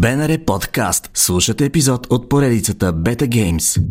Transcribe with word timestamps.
БНР 0.00 0.44
подкаст. 0.46 1.10
Слушате 1.14 1.64
епизод 1.64 2.06
от 2.10 2.28
поредицата 2.28 2.92
Beta 2.92 3.28
Games. 3.28 3.82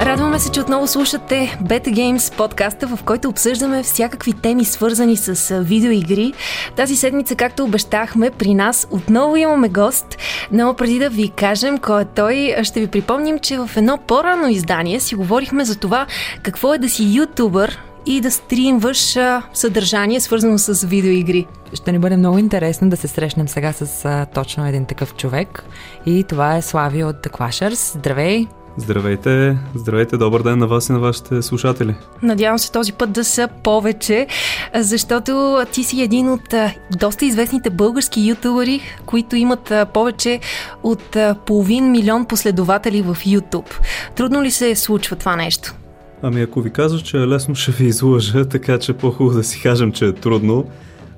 Радваме 0.00 0.38
се, 0.38 0.50
че 0.50 0.60
отново 0.60 0.86
слушате 0.86 1.58
Beta 1.62 1.88
Games 1.88 2.36
подкаста, 2.36 2.86
в 2.86 2.98
който 3.04 3.28
обсъждаме 3.28 3.82
всякакви 3.82 4.32
теми, 4.32 4.64
свързани 4.64 5.16
с 5.16 5.60
видеоигри. 5.62 6.32
Тази 6.76 6.96
седмица, 6.96 7.34
както 7.34 7.64
обещахме, 7.64 8.30
при 8.30 8.54
нас 8.54 8.86
отново 8.90 9.36
имаме 9.36 9.68
гост, 9.68 10.16
но 10.52 10.74
преди 10.74 10.98
да 10.98 11.10
ви 11.10 11.28
кажем 11.28 11.78
кой 11.78 12.02
е 12.02 12.04
той, 12.04 12.54
ще 12.62 12.80
ви 12.80 12.86
припомним, 12.86 13.38
че 13.38 13.58
в 13.58 13.70
едно 13.76 13.98
по-рано 14.06 14.48
издание 14.48 15.00
си 15.00 15.14
говорихме 15.14 15.64
за 15.64 15.78
това 15.78 16.06
какво 16.42 16.74
е 16.74 16.78
да 16.78 16.88
си 16.88 17.14
ютубър, 17.16 17.78
и 18.06 18.20
да 18.20 18.30
стримваш 18.30 19.16
а, 19.16 19.42
съдържание, 19.54 20.20
свързано 20.20 20.58
с 20.58 20.86
видеоигри. 20.86 21.46
Ще 21.74 21.92
ни 21.92 21.98
бъде 21.98 22.16
много 22.16 22.38
интересно 22.38 22.90
да 22.90 22.96
се 22.96 23.08
срещнем 23.08 23.48
сега 23.48 23.72
с 23.72 24.04
а, 24.04 24.26
точно 24.34 24.66
един 24.66 24.84
такъв 24.84 25.14
човек. 25.14 25.64
И 26.06 26.24
това 26.24 26.56
е 26.56 26.62
Слави 26.62 27.04
от 27.04 27.16
The 27.16 27.30
Clashers. 27.30 27.98
Здравей! 27.98 28.46
Здравейте, 28.76 29.56
здравейте, 29.74 30.16
добър 30.16 30.42
ден 30.42 30.58
на 30.58 30.66
вас 30.66 30.88
и 30.88 30.92
на 30.92 30.98
вашите 30.98 31.42
слушатели. 31.42 31.94
Надявам 32.22 32.58
се 32.58 32.72
този 32.72 32.92
път 32.92 33.12
да 33.12 33.24
са 33.24 33.48
повече, 33.62 34.26
защото 34.74 35.62
ти 35.72 35.84
си 35.84 36.02
един 36.02 36.28
от 36.28 36.54
доста 36.90 37.24
известните 37.24 37.70
български 37.70 38.28
ютубъри, 38.28 38.80
които 39.06 39.36
имат 39.36 39.72
повече 39.94 40.40
от 40.82 41.16
половин 41.46 41.90
милион 41.90 42.24
последователи 42.24 43.02
в 43.02 43.16
YouTube. 43.26 43.80
Трудно 44.14 44.42
ли 44.42 44.50
се 44.50 44.74
случва 44.74 45.16
това 45.16 45.36
нещо? 45.36 45.74
Ами 46.22 46.42
ако 46.42 46.60
ви 46.60 46.70
казвам, 46.70 47.02
че 47.02 47.16
е 47.16 47.26
лесно, 47.26 47.54
ще 47.54 47.72
ви 47.72 47.86
излъжа, 47.86 48.44
така 48.48 48.78
че 48.78 48.92
по-хубаво 48.92 49.36
да 49.36 49.44
си 49.44 49.60
кажем, 49.62 49.92
че 49.92 50.06
е 50.06 50.12
трудно. 50.12 50.64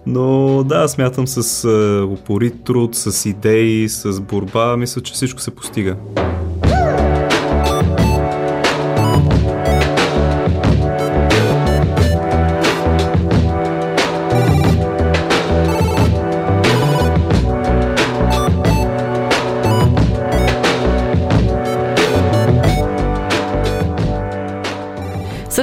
Но 0.06 0.64
да, 0.64 0.88
смятам 0.88 1.26
с 1.26 1.68
упорит 2.12 2.64
труд, 2.64 2.94
с 2.94 3.26
идеи, 3.28 3.88
с 3.88 4.20
борба, 4.20 4.76
мисля, 4.76 5.00
че 5.02 5.12
всичко 5.12 5.40
се 5.40 5.50
постига. 5.50 5.96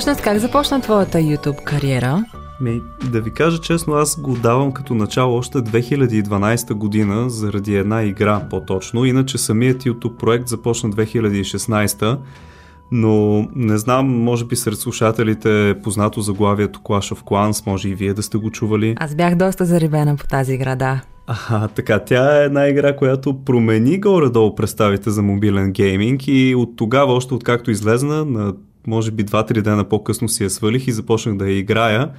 Всъщност, 0.10 0.24
как 0.24 0.38
започна 0.38 0.82
твоята 0.82 1.18
YouTube 1.18 1.64
кариера? 1.64 2.26
Ми, 2.62 2.82
да 3.12 3.22
ви 3.22 3.34
кажа 3.34 3.62
честно, 3.62 3.94
аз 3.94 4.22
го 4.22 4.34
давам 4.34 4.72
като 4.72 4.94
начало 4.94 5.38
още 5.38 5.58
2012 5.58 6.74
година 6.74 7.30
заради 7.30 7.76
една 7.76 8.04
игра 8.04 8.42
по-точно. 8.50 9.06
Иначе 9.06 9.38
самият 9.38 9.84
YouTube 9.84 10.18
проект 10.18 10.48
започна 10.48 10.90
2016 10.90 12.18
но 12.92 13.46
не 13.56 13.78
знам, 13.78 14.24
може 14.24 14.46
би 14.46 14.56
сред 14.56 14.78
слушателите 14.78 15.70
е 15.70 15.82
познато 15.82 16.22
заглавието 16.22 16.80
Clash 16.80 17.16
of 17.16 17.23
Clans, 17.23 17.68
може 17.68 17.90
и 17.90 17.96
вие 17.96 18.14
да 18.14 18.23
сте 18.23 18.38
го 18.38 18.52
чували. 18.52 18.96
Аз 19.00 19.16
бях 19.16 19.36
доста 19.36 19.66
зарибена 19.66 20.16
по 20.16 20.28
тази 20.28 20.54
игра, 20.54 20.76
да. 20.76 21.02
Аха, 21.28 21.68
така, 21.76 22.00
тя 22.00 22.42
е 22.42 22.46
една 22.46 22.68
игра, 22.68 22.96
която 22.96 23.44
промени 23.46 24.00
горе-долу 24.00 24.56
представите 24.56 25.10
за 25.10 25.22
мобилен 25.22 25.72
гейминг 25.72 26.28
и 26.28 26.56
от 26.56 26.76
тогава, 26.76 27.14
още 27.14 27.34
откакто 27.34 27.72
излезна, 27.72 28.26
на 28.26 28.54
може 28.90 29.12
би 29.12 29.26
2-3 29.26 29.62
дена 29.62 29.84
по-късно 29.84 30.30
си 30.30 30.44
я 30.44 30.50
свалих 30.50 30.88
и 30.88 30.92
започнах 30.92 31.38
да 31.38 31.45
я 31.45 31.58
играя. 31.58 32.09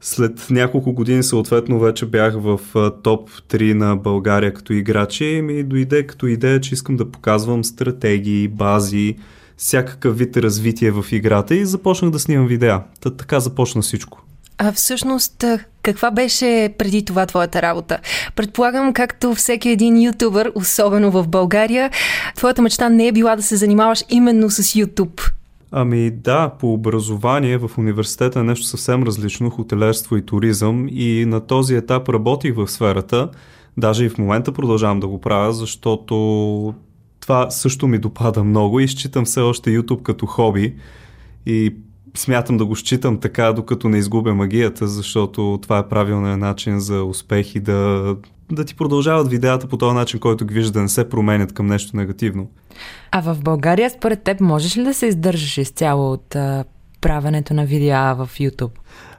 След 0.00 0.46
няколко 0.50 0.92
години 0.92 1.22
съответно 1.22 1.80
вече 1.80 2.06
бях 2.06 2.34
в 2.36 2.60
топ 3.02 3.30
3 3.30 3.72
на 3.72 3.96
България 3.96 4.54
като 4.54 4.72
играчи 4.72 5.24
и 5.24 5.42
ми 5.42 5.62
дойде 5.62 6.06
като 6.06 6.26
идея, 6.26 6.60
че 6.60 6.74
искам 6.74 6.96
да 6.96 7.10
показвам 7.10 7.64
стратегии, 7.64 8.48
бази, 8.48 9.16
всякакъв 9.56 10.18
вид 10.18 10.36
развитие 10.36 10.90
в 10.90 11.04
играта 11.12 11.54
и 11.54 11.66
започнах 11.66 12.10
да 12.10 12.18
снимам 12.18 12.46
видеа. 12.46 12.82
Та, 13.00 13.10
така 13.10 13.40
започна 13.40 13.82
всичко. 13.82 14.22
А 14.58 14.72
всъщност, 14.72 15.44
каква 15.82 16.10
беше 16.10 16.74
преди 16.78 17.04
това 17.04 17.26
твоята 17.26 17.62
работа? 17.62 17.98
Предполагам, 18.36 18.92
както 18.92 19.34
всеки 19.34 19.68
един 19.68 20.02
ютубър, 20.02 20.52
особено 20.54 21.10
в 21.10 21.28
България, 21.28 21.90
твоята 22.36 22.62
мечта 22.62 22.88
не 22.88 23.08
е 23.08 23.12
била 23.12 23.36
да 23.36 23.42
се 23.42 23.56
занимаваш 23.56 24.04
именно 24.08 24.50
с 24.50 24.62
YouTube. 24.62 25.30
Ами 25.78 26.10
да, 26.10 26.48
по 26.48 26.72
образование 26.72 27.58
в 27.58 27.70
университета 27.78 28.40
е 28.40 28.42
нещо 28.42 28.66
съвсем 28.66 29.02
различно, 29.02 29.50
хотелерство 29.50 30.16
и 30.16 30.26
туризъм 30.26 30.86
и 30.90 31.24
на 31.26 31.40
този 31.40 31.76
етап 31.76 32.08
работих 32.08 32.54
в 32.54 32.68
сферата, 32.68 33.30
даже 33.76 34.04
и 34.04 34.08
в 34.08 34.18
момента 34.18 34.52
продължавам 34.52 35.00
да 35.00 35.08
го 35.08 35.20
правя, 35.20 35.52
защото 35.52 36.74
това 37.20 37.50
също 37.50 37.88
ми 37.88 37.98
допада 37.98 38.44
много 38.44 38.80
и 38.80 38.88
считам 38.88 39.24
все 39.24 39.40
още 39.40 39.70
YouTube 39.70 40.02
като 40.02 40.26
хоби. 40.26 40.74
И 41.46 41.74
смятам 42.18 42.56
да 42.56 42.64
го 42.64 42.76
считам 42.76 43.20
така, 43.20 43.52
докато 43.52 43.88
не 43.88 43.98
изгубя 43.98 44.34
магията, 44.34 44.86
защото 44.86 45.58
това 45.62 45.78
е 45.78 45.88
правилният 45.88 46.40
начин 46.40 46.80
за 46.80 47.04
успех 47.04 47.54
и 47.54 47.60
да, 47.60 48.16
да 48.52 48.64
ти 48.64 48.74
продължават 48.74 49.28
видеята 49.28 49.66
по 49.66 49.76
този 49.76 49.94
начин, 49.94 50.20
който 50.20 50.46
ги 50.46 50.54
вижда, 50.54 50.72
да 50.72 50.82
не 50.82 50.88
се 50.88 51.08
променят 51.08 51.52
към 51.52 51.66
нещо 51.66 51.96
негативно. 51.96 52.50
А 53.12 53.20
в 53.20 53.36
България, 53.42 53.90
според 53.90 54.22
теб, 54.22 54.40
можеш 54.40 54.76
ли 54.76 54.84
да 54.84 54.94
се 54.94 55.06
издържаш 55.06 55.58
изцяло 55.58 56.12
от 56.12 56.36
а, 56.36 56.64
правенето 57.00 57.54
на 57.54 57.66
видеа 57.66 58.14
в 58.18 58.30
YouTube? 58.38 58.70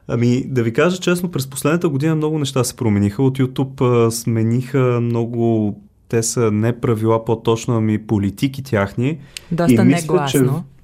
Ами, 0.08 0.44
да 0.48 0.64
ви 0.64 0.74
кажа 0.74 0.98
честно, 0.98 1.32
през 1.32 1.48
последната 1.48 1.90
година 1.90 2.16
много 2.16 2.40
неща 2.40 2.64
се 2.64 2.76
промениха. 2.76 3.24
От 3.24 3.38
YouTube 3.38 4.08
а, 4.08 4.12
смениха 4.12 5.00
много 5.02 5.76
те 6.10 6.24
са 6.24 6.52
не 6.52 6.80
правила 6.80 7.26
по-точно, 7.26 7.78
ами 7.78 8.08
политики 8.08 8.64
тяхни. 8.64 9.18
Доста 9.52 9.74
и 9.74 9.86
мисля, 9.86 10.14
негласно. 10.14 10.40
Че 10.40 10.77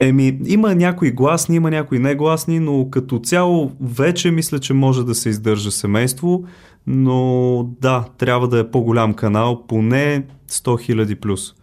Еми, 0.00 0.38
има 0.46 0.74
някои 0.74 1.10
гласни, 1.10 1.56
има 1.56 1.70
някои 1.70 1.98
негласни, 1.98 2.60
но 2.60 2.90
като 2.90 3.18
цяло 3.18 3.72
вече 3.80 4.30
мисля, 4.30 4.58
че 4.58 4.72
може 4.72 5.04
да 5.04 5.14
се 5.14 5.28
издържа 5.28 5.70
семейство, 5.70 6.44
но 6.86 7.62
да, 7.80 8.04
трябва 8.18 8.48
да 8.48 8.58
е 8.58 8.70
по-голям 8.70 9.14
канал, 9.14 9.64
поне 9.68 10.22
100 10.50 10.94
000 10.94 11.14
плюс. 11.14 11.54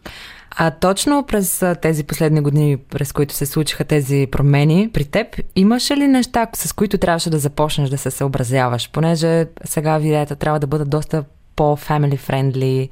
А 0.57 0.71
точно 0.71 1.25
през 1.27 1.63
тези 1.81 2.03
последни 2.03 2.41
години, 2.41 2.77
през 2.77 3.11
които 3.11 3.33
се 3.33 3.45
случиха 3.45 3.83
тези 3.83 4.27
промени, 4.31 4.89
при 4.93 5.03
теб 5.03 5.27
имаше 5.55 5.97
ли 5.97 6.07
неща, 6.07 6.47
с 6.55 6.73
които 6.73 6.97
трябваше 6.97 7.29
да 7.29 7.39
започнеш 7.39 7.89
да 7.89 7.97
се 7.97 8.11
съобразяваш? 8.11 8.91
Понеже 8.91 9.45
сега 9.65 9.97
видеята 9.97 10.35
трябва 10.35 10.59
да 10.59 10.67
бъдат 10.67 10.89
доста 10.89 11.23
по-family 11.55 12.19
friendly, 12.19 12.89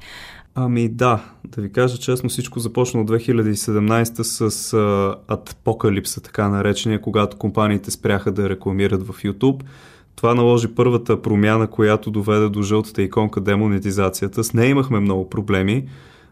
Ами 0.54 0.88
да, 0.88 1.24
да 1.44 1.62
ви 1.62 1.72
кажа 1.72 1.98
честно, 1.98 2.28
всичко 2.28 2.60
започна 2.60 3.00
от 3.00 3.10
2017 3.10 4.22
с 4.22 4.72
а, 4.72 5.16
апокалипса, 5.28 6.20
така 6.20 6.48
наречения, 6.48 7.00
когато 7.00 7.36
компаниите 7.36 7.90
спряха 7.90 8.32
да 8.32 8.48
рекламират 8.48 9.06
в 9.06 9.12
YouTube. 9.12 9.62
Това 10.16 10.34
наложи 10.34 10.74
първата 10.74 11.22
промяна, 11.22 11.66
която 11.66 12.10
доведе 12.10 12.48
до 12.48 12.62
жълтата 12.62 13.02
иконка 13.02 13.40
демонетизацията. 13.40 14.44
С 14.44 14.52
нея 14.52 14.70
имахме 14.70 15.00
много 15.00 15.30
проблеми. 15.30 15.88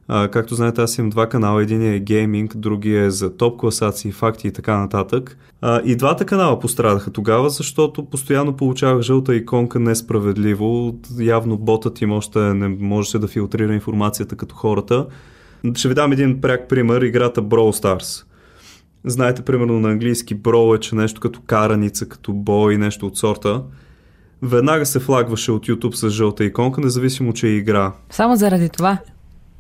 А, 0.09 0.29
както 0.29 0.55
знаете, 0.55 0.83
аз 0.83 0.99
имам 0.99 1.11
два 1.11 1.29
канала. 1.29 1.63
Един 1.63 1.93
е 1.93 1.99
гейминг, 1.99 2.57
другия 2.57 3.05
е 3.05 3.11
за 3.11 3.37
топ 3.37 3.61
класации, 3.61 4.13
факти 4.13 4.49
и 4.49 4.53
така 4.53 4.79
нататък. 4.79 5.39
А, 5.61 5.81
и 5.85 5.97
двата 5.97 6.25
канала 6.25 6.59
пострадаха 6.59 7.11
тогава, 7.11 7.51
защото 7.51 8.05
постоянно 8.05 8.57
получавах 8.57 9.03
жълта 9.03 9.35
иконка 9.35 9.79
несправедливо. 9.79 10.99
Явно 11.19 11.59
ботът 11.59 12.01
им 12.01 12.13
още 12.13 12.39
не 12.39 12.69
можеше 12.69 13.19
да 13.19 13.29
филтрира 13.29 13.75
информацията 13.75 14.37
като 14.37 14.55
хората. 14.55 15.07
Ще 15.75 15.89
ви 15.89 15.95
дам 15.95 16.13
един 16.13 16.41
пряк 16.41 16.69
пример. 16.69 17.03
Играта 17.03 17.43
Brawl 17.43 17.83
Stars. 17.83 18.25
Знаете, 19.05 19.43
примерно 19.43 19.81
на 19.81 19.91
английски 19.91 20.37
Brawl 20.37 20.77
е, 20.77 20.81
че 20.81 20.95
нещо 20.95 21.21
като 21.21 21.41
караница, 21.47 22.09
като 22.09 22.33
бой, 22.33 22.77
нещо 22.77 23.07
от 23.07 23.19
сорта 23.19 23.63
веднага 24.43 24.87
се 24.87 25.01
флагваше 25.01 25.53
от 25.53 25.67
YouTube 25.67 25.95
с 25.95 26.11
жълта 26.11 26.45
иконка, 26.45 26.81
независимо, 26.81 27.33
че 27.33 27.47
е 27.47 27.51
игра. 27.51 27.93
Само 28.11 28.37
заради 28.37 28.69
това? 28.69 28.99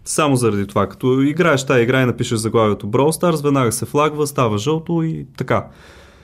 Само 0.05 0.37
заради 0.37 0.67
това. 0.67 0.87
Като 0.89 1.21
играеш 1.21 1.67
тази 1.67 1.83
игра 1.83 2.03
и 2.03 2.07
напишеш 2.07 2.39
заглавието 2.39 2.87
Brawl 2.87 3.23
Stars, 3.23 3.43
веднага 3.43 3.73
се 3.73 3.87
флагва, 3.87 4.27
става 4.27 4.59
жълто 4.59 5.03
и 5.03 5.27
така. 5.37 5.67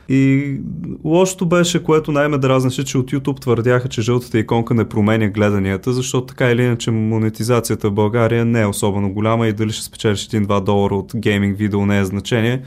И 0.08 0.56
лошото 1.04 1.46
беше, 1.46 1.82
което 1.82 2.12
най-ме 2.12 2.38
дразнеше, 2.38 2.84
че 2.84 2.98
от 2.98 3.10
YouTube 3.10 3.40
твърдяха, 3.40 3.88
че 3.88 4.02
жълтата 4.02 4.38
иконка 4.38 4.74
не 4.74 4.88
променя 4.88 5.28
гледанията, 5.28 5.92
защото 5.92 6.26
така 6.26 6.50
или 6.50 6.62
иначе 6.62 6.90
монетизацията 6.90 7.88
в 7.90 7.92
България 7.92 8.44
не 8.44 8.60
е 8.60 8.66
особено 8.66 9.12
голяма 9.12 9.48
и 9.48 9.52
дали 9.52 9.72
ще 9.72 9.84
спечелиш 9.84 10.28
1-2 10.28 10.60
долара 10.60 10.94
от 10.94 11.12
гейминг 11.16 11.58
видео 11.58 11.86
не 11.86 11.98
е 11.98 12.04
значение. 12.04 12.62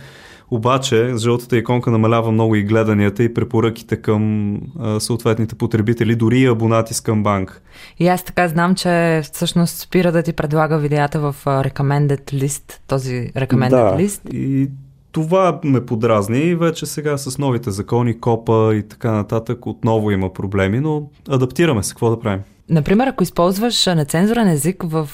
Обаче, 0.53 1.13
жълтата 1.17 1.57
иконка 1.57 1.91
намалява 1.91 2.31
много 2.31 2.55
и 2.55 2.63
гледанията 2.63 3.23
и 3.23 3.33
препоръките 3.33 3.95
към 3.95 4.53
а, 4.79 4.99
съответните 4.99 5.55
потребители, 5.55 6.15
дори 6.15 6.39
и 6.39 6.45
абонати 6.45 6.93
с 6.93 7.01
към 7.01 7.23
банк. 7.23 7.61
И 7.99 8.07
аз 8.07 8.23
така 8.23 8.47
знам, 8.47 8.75
че 8.75 9.21
всъщност 9.33 9.77
спира 9.77 10.11
да 10.11 10.23
ти 10.23 10.33
предлага 10.33 10.77
видеята 10.77 11.19
в 11.19 11.35
recommended 11.45 12.33
list, 12.33 12.79
този 12.87 13.31
recommended 13.35 13.69
да, 13.69 13.97
list. 13.97 14.29
и 14.29 14.69
това 15.11 15.59
ме 15.63 15.85
подразни 15.85 16.39
и 16.39 16.55
вече 16.55 16.85
сега 16.85 17.17
с 17.17 17.37
новите 17.37 17.71
закони, 17.71 18.19
копа 18.19 18.75
и 18.75 18.83
така 18.83 19.11
нататък 19.11 19.65
отново 19.65 20.11
има 20.11 20.33
проблеми, 20.33 20.79
но 20.79 21.09
адаптираме 21.29 21.83
се, 21.83 21.93
какво 21.93 22.09
да 22.09 22.19
правим? 22.19 22.41
Например, 22.69 23.07
ако 23.07 23.23
използваш 23.23 23.85
нецензурен 23.85 24.47
език 24.47 24.83
в, 24.83 25.09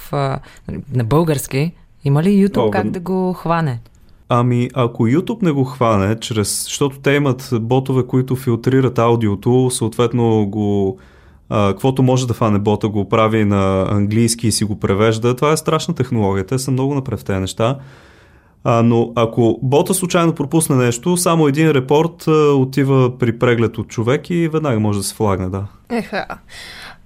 на 0.94 1.04
български, 1.04 1.72
има 2.04 2.24
ли 2.24 2.48
YouTube 2.48 2.68
О, 2.68 2.72
как 2.72 2.90
да 2.90 3.00
го 3.00 3.34
хване? 3.34 3.80
Ами, 4.30 4.70
ако 4.74 5.08
YouTube 5.08 5.44
не 5.44 5.52
го 5.52 5.64
хване, 5.64 6.20
чрез, 6.20 6.64
защото 6.64 7.00
те 7.00 7.12
имат 7.12 7.50
ботове, 7.62 8.04
които 8.08 8.36
филтрират 8.36 9.00
аудиото, 9.00 9.70
съответно 9.72 10.46
го 10.46 10.98
каквото 11.50 12.04
може 12.04 12.28
да 12.28 12.34
фане 12.34 12.60
бота 12.60 12.90
го 12.90 13.10
прави 13.10 13.46
на 13.46 13.88
английски 13.92 14.48
и 14.48 14.52
си 14.52 14.64
го 14.64 14.80
превежда, 14.80 15.36
това 15.36 15.52
е 15.52 15.58
страшна 15.58 15.96
технология. 15.96 16.46
Те 16.46 16.60
са 16.60 16.72
много 16.72 16.96
напред 16.96 17.20
в 17.20 17.24
тези 17.24 17.40
неща. 17.40 17.78
А, 18.64 18.84
но 18.84 19.12
ако 19.16 19.60
бота 19.64 19.94
случайно 19.94 20.36
пропусне 20.36 20.76
нещо, 20.76 21.18
само 21.18 21.48
един 21.48 21.72
репорт 21.72 22.28
а, 22.28 22.32
отива 22.54 23.18
при 23.18 23.40
преглед 23.40 23.78
от 23.78 23.88
човек 23.88 24.30
и 24.30 24.48
веднага 24.48 24.80
може 24.80 25.00
да 25.00 25.04
се 25.04 25.16
флагне, 25.16 25.50
да. 25.50 25.66
Еха. 25.90 26.26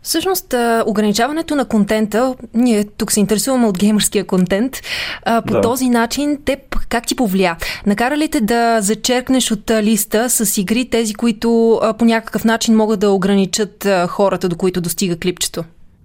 Всъщност, 0.03 0.56
ограничаването 0.86 1.56
на 1.56 1.65
контента, 1.65 2.36
ние 2.53 2.83
тук 2.83 3.12
се 3.12 3.19
интересуваме 3.19 3.68
от 3.68 3.77
геймърския 3.77 4.25
контент, 4.25 4.81
по 5.25 5.53
да. 5.53 5.62
този 5.62 5.89
начин 5.89 6.38
теб 6.45 6.59
как 6.89 7.07
ти 7.07 7.15
повлия? 7.15 7.57
Накара 7.86 8.18
ли 8.18 8.27
те 8.27 8.42
да 8.42 8.81
зачеркнеш 8.81 9.51
от 9.51 9.71
листа 9.71 10.30
с 10.30 10.57
игри 10.57 10.89
тези, 10.89 11.13
които 11.13 11.81
по 11.98 12.06
някакъв 12.06 12.45
начин 12.45 12.75
могат 12.75 13.00
да 13.00 13.09
ограничат 13.12 13.88
хората, 14.07 14.50
до 14.50 14.56
които 14.56 14.81
достига 14.81 15.18
клипчето? 15.18 15.63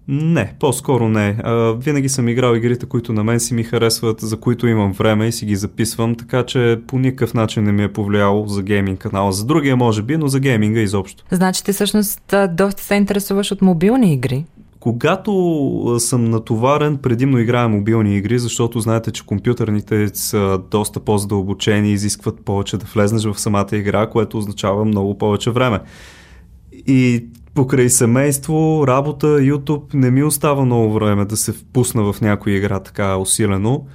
Не, 0.09 0.55
по-скоро 0.61 1.09
не. 1.09 1.37
А, 1.43 1.73
винаги 1.73 2.09
съм 2.09 2.29
играл 2.29 2.55
игрите, 2.55 2.87
които 2.87 3.13
на 3.13 3.25
мен 3.25 3.41
си 3.41 3.55
ми 3.55 3.65
харесват, 3.65 4.21
за 4.21 4.37
които 4.37 4.67
имам 4.67 4.93
време 4.93 5.27
и 5.27 5.33
си 5.33 5.47
ги 5.47 5.57
записвам, 5.57 6.15
така 6.15 6.43
че 6.43 6.81
по 6.87 6.99
никакъв 6.99 7.35
начин 7.35 7.65
не 7.65 7.73
ми 7.73 7.83
е 7.83 7.93
повлияло 7.93 8.47
за 8.47 8.63
гейминг 8.63 8.99
канала. 8.99 9.33
За 9.33 9.45
другия 9.45 9.77
може 9.77 10.03
би, 10.03 10.17
но 10.17 10.29
за 10.29 10.41
гейминга 10.41 10.81
изобщо. 10.81 11.25
Значи 11.31 11.65
ти 11.65 11.73
всъщност 11.73 12.35
доста 12.51 12.83
се 12.83 12.95
интересуваш 12.95 13.53
от 13.53 13.63
мобилни 13.63 14.13
игри? 14.13 14.45
Когато 14.81 15.97
съм 15.99 16.25
натоварен, 16.25 16.97
предимно 16.97 17.39
играя 17.39 17.69
мобилни 17.69 18.17
игри, 18.17 18.39
защото 18.39 18.81
знаете, 18.81 19.11
че 19.11 19.27
компютърните 19.27 20.09
са 20.09 20.61
доста 20.71 21.01
по-задълбочени, 21.01 21.93
изискват 21.93 22.45
повече 22.45 22.77
да 22.77 22.87
влезнеш 22.95 23.25
в 23.25 23.41
самата 23.41 23.69
игра, 23.73 24.07
което 24.07 24.39
означава 24.39 24.85
много 24.85 25.19
повече 25.19 25.51
време. 25.51 25.81
И 26.87 27.25
покрай 27.57 27.91
семейство, 27.91 28.85
работа, 28.87 29.27
YouTube 29.27 29.95
не 29.95 30.11
ми 30.11 30.23
остава 30.23 30.65
много 30.65 30.93
време 30.93 31.25
да 31.25 31.37
се 31.37 31.53
впусна 31.53 32.13
в 32.13 32.21
някоя 32.21 32.57
игра 32.57 32.81
така 32.81 33.17
усилено. 33.17 33.87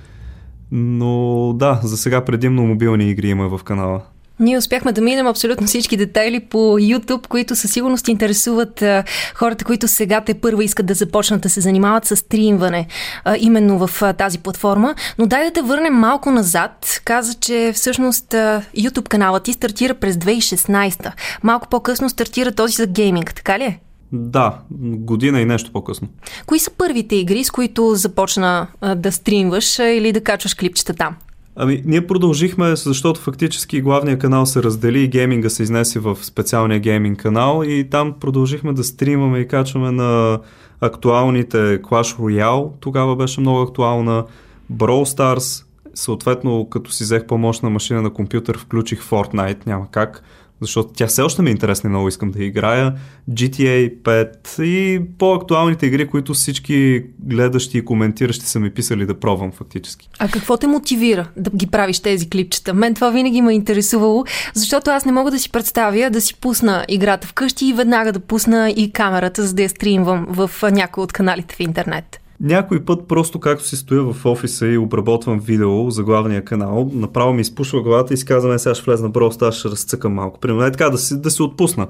Но 0.72 1.54
да, 1.54 1.80
за 1.84 1.98
сега 1.98 2.26
предимно 2.26 2.64
мобилни 2.64 3.10
игри 3.10 3.30
има 3.30 3.58
в 3.58 3.64
канала. 3.64 4.02
Ние 4.42 4.58
успяхме 4.58 4.92
да 4.92 5.02
минем 5.02 5.28
абсолютно 5.28 5.68
всички 5.68 5.98
детайли 5.98 6.40
по 6.40 6.58
YouTube, 6.58 7.28
които 7.28 7.56
със 7.56 7.72
сигурност 7.72 8.08
интересуват 8.08 8.82
а, 8.82 9.04
хората, 9.36 9.66
които 9.66 9.88
сега 9.88 10.22
те 10.22 10.34
първа 10.34 10.64
искат 10.64 10.86
да 10.86 10.94
започнат 10.94 11.42
да 11.42 11.50
се 11.50 11.62
занимават 11.62 12.06
с 12.06 12.16
стримване 12.16 12.88
а, 13.24 13.38
именно 13.40 13.88
в 13.88 14.02
а, 14.02 14.14
тази 14.14 14.40
платформа. 14.40 14.96
Но 15.18 15.26
дай 15.26 15.46
да 15.46 15.52
те 15.54 15.62
върнем 15.62 15.94
малко 15.94 16.32
назад. 16.32 17.02
Каза, 17.06 17.34
че 17.34 17.72
всъщност 17.76 18.30
YouTube 18.78 19.08
каналът 19.08 19.44
ти 19.44 19.54
стартира 19.54 19.94
през 19.94 20.16
2016. 20.16 21.12
Малко 21.44 21.68
по-късно 21.70 22.10
стартира 22.10 22.52
този 22.52 22.74
за 22.74 22.88
гейминг, 22.88 23.34
така 23.34 23.60
ли 23.60 23.64
е? 23.64 23.80
Да, 24.12 24.58
година 24.82 25.42
и 25.42 25.46
нещо 25.46 25.72
по-късно. 25.72 26.08
Кои 26.46 26.60
са 26.60 26.72
първите 26.78 27.16
игри, 27.16 27.44
с 27.44 27.52
които 27.52 27.96
започна 27.96 28.68
а, 28.82 28.96
да 28.96 29.12
стримваш 29.12 29.80
а, 29.80 29.84
или 29.84 30.12
да 30.12 30.22
качваш 30.22 30.54
клипчета 30.54 30.94
там? 30.94 31.16
Ами, 31.64 31.82
ние 31.86 32.08
продължихме, 32.08 32.76
защото 32.76 33.20
фактически 33.20 33.82
главният 33.82 34.22
канал 34.22 34.46
се 34.46 34.64
раздели 34.64 35.04
и 35.04 35.08
гейминга 35.08 35.50
се 35.50 35.64
изнесе 35.64 36.00
в 36.00 36.18
специалния 36.22 36.80
гейминг 36.80 37.20
канал 37.20 37.64
и 37.66 37.90
там 37.90 38.14
продължихме 38.20 38.74
да 38.74 38.84
стримаме 38.84 39.40
и 39.40 39.48
качваме 39.48 39.92
на 39.92 40.40
актуалните 40.80 41.58
Clash 41.58 42.18
Royale, 42.18 42.70
тогава 42.80 43.16
беше 43.16 43.42
много 43.42 43.62
актуална, 43.62 44.26
Brawl 44.74 45.18
Stars, 45.18 45.66
съответно 45.94 46.70
като 46.70 46.92
си 46.92 47.04
взех 47.04 47.26
по-мощна 47.26 47.70
машина 47.70 48.02
на 48.02 48.10
компютър, 48.10 48.58
включих 48.58 49.04
Fortnite, 49.04 49.68
няма 49.68 49.88
как, 49.92 50.24
защото 50.62 50.94
тя 50.94 51.08
все 51.08 51.22
още 51.22 51.42
ми 51.42 51.50
е 51.50 51.52
интересна 51.52 51.88
и 51.88 51.90
много 51.90 52.08
искам 52.08 52.32
да 52.32 52.44
играя. 52.44 52.94
GTA 53.32 54.02
5 54.02 54.64
и 54.64 55.02
по-актуалните 55.18 55.86
игри, 55.86 56.08
които 56.08 56.34
всички 56.34 57.04
гледащи 57.20 57.78
и 57.78 57.86
коментиращи 57.86 58.46
са 58.46 58.60
ми 58.60 58.70
писали 58.70 59.06
да 59.06 59.20
пробвам 59.20 59.52
фактически. 59.52 60.10
А 60.20 60.28
какво 60.28 60.58
те 60.58 60.68
мотивира 60.68 61.30
да 61.38 61.52
ги 61.52 61.68
правиш 61.68 62.00
тези 62.00 62.30
клипчета? 62.30 62.74
Мен 62.74 62.96
това 62.96 63.10
винаги 63.10 63.42
ме 63.42 63.52
е 63.52 63.56
интересувало, 63.56 64.26
защото 64.54 64.90
аз 64.90 65.06
не 65.06 65.12
мога 65.12 65.32
да 65.32 65.40
си 65.40 65.52
представя 65.52 66.10
да 66.10 66.22
си 66.22 66.36
пусна 66.36 66.86
играта 66.88 67.28
вкъщи 67.28 67.66
и 67.66 67.74
веднага 67.74 68.12
да 68.12 68.20
пусна 68.20 68.74
и 68.78 68.92
камерата, 68.92 69.44
за 69.44 69.54
да 69.54 69.64
я 69.64 69.70
стримвам 69.70 70.26
в 70.30 70.52
някой 70.72 71.04
от 71.04 71.14
каналите 71.14 71.56
в 71.56 71.60
интернет. 71.60 72.21
Някой 72.44 72.86
път 72.86 73.08
просто 73.08 73.40
както 73.40 73.66
си 73.66 73.76
стоя 73.76 74.14
в 74.14 74.26
офиса 74.26 74.68
и 74.68 74.78
обработвам 74.78 75.40
видео 75.40 75.90
за 75.90 76.04
главния 76.04 76.46
канал, 76.46 76.92
направо 76.94 77.34
ми 77.34 77.42
изпушва 77.42 77.82
главата 77.82 78.14
и 78.14 78.18
си 78.18 78.26
казваме, 78.26 78.60
сега 78.60 78.76
ще 78.76 78.86
влезна 78.86 79.12
просто, 79.12 79.52
ще 79.52 79.70
разцъкам 79.70 80.14
малко. 80.14 80.40
Примерно 80.40 80.66
е 80.66 80.72
така, 80.72 80.90
да 80.90 80.98
си, 80.98 81.22
да 81.22 81.32
се 81.32 81.44
отпусна. 81.44 81.88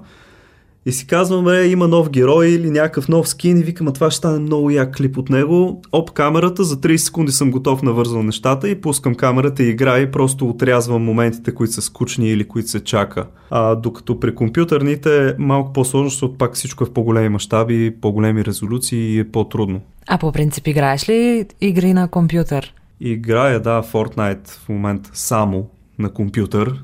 И 0.85 0.91
си 0.91 1.07
казваме, 1.07 1.61
има 1.61 1.87
нов 1.87 2.09
герой 2.09 2.47
или 2.47 2.69
някакъв 2.69 3.07
нов 3.07 3.27
скин 3.27 3.57
и 3.57 3.63
викам, 3.63 3.93
това 3.93 4.11
ще 4.11 4.17
стане 4.17 4.39
много 4.39 4.69
як 4.69 4.95
клип 4.95 5.17
от 5.17 5.29
него. 5.29 5.81
Оп, 5.91 6.11
камерата, 6.11 6.63
за 6.63 6.75
30 6.77 6.95
секунди 6.95 7.31
съм 7.31 7.51
готов 7.51 7.83
навързвам 7.83 8.25
нещата 8.25 8.69
и 8.69 8.81
пускам 8.81 9.15
камерата 9.15 9.63
и 9.63 9.69
играя 9.69 10.01
и 10.01 10.11
просто 10.11 10.49
отрязвам 10.49 11.03
моментите, 11.03 11.55
които 11.55 11.73
са 11.73 11.81
скучни 11.81 12.29
или 12.29 12.47
които 12.47 12.69
се 12.69 12.83
чака. 12.83 13.25
А 13.49 13.75
докато 13.75 14.19
при 14.19 14.35
компютърните 14.35 15.29
е 15.29 15.33
малко 15.37 15.73
по-сложно, 15.73 16.09
защото 16.09 16.37
пак 16.37 16.55
всичко 16.55 16.83
е 16.83 16.87
в 16.87 16.93
по-големи 16.93 17.29
мащаби, 17.29 17.95
по-големи 18.01 18.45
резолюции 18.45 19.15
и 19.15 19.19
е 19.19 19.31
по-трудно. 19.31 19.81
А 20.07 20.17
по 20.17 20.31
принцип 20.31 20.67
играеш 20.67 21.09
ли 21.09 21.45
игри 21.61 21.93
на 21.93 22.07
компютър? 22.07 22.73
Играя, 22.99 23.59
да, 23.59 23.83
Fortnite 23.83 24.47
в 24.47 24.69
момента 24.69 25.09
само 25.13 25.67
на 25.99 26.09
компютър. 26.09 26.83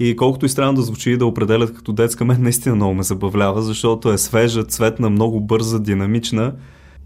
И 0.00 0.16
колкото 0.16 0.46
и 0.46 0.48
странно 0.48 0.74
да 0.74 0.82
звучи 0.82 1.16
да 1.16 1.26
определят 1.26 1.74
като 1.74 1.92
детска, 1.92 2.24
мен 2.24 2.42
наистина 2.42 2.74
много 2.74 2.94
ме 2.94 3.02
забавлява, 3.02 3.62
защото 3.62 4.12
е 4.12 4.18
свежа, 4.18 4.64
цветна, 4.64 5.10
много 5.10 5.40
бърза, 5.40 5.80
динамична 5.80 6.52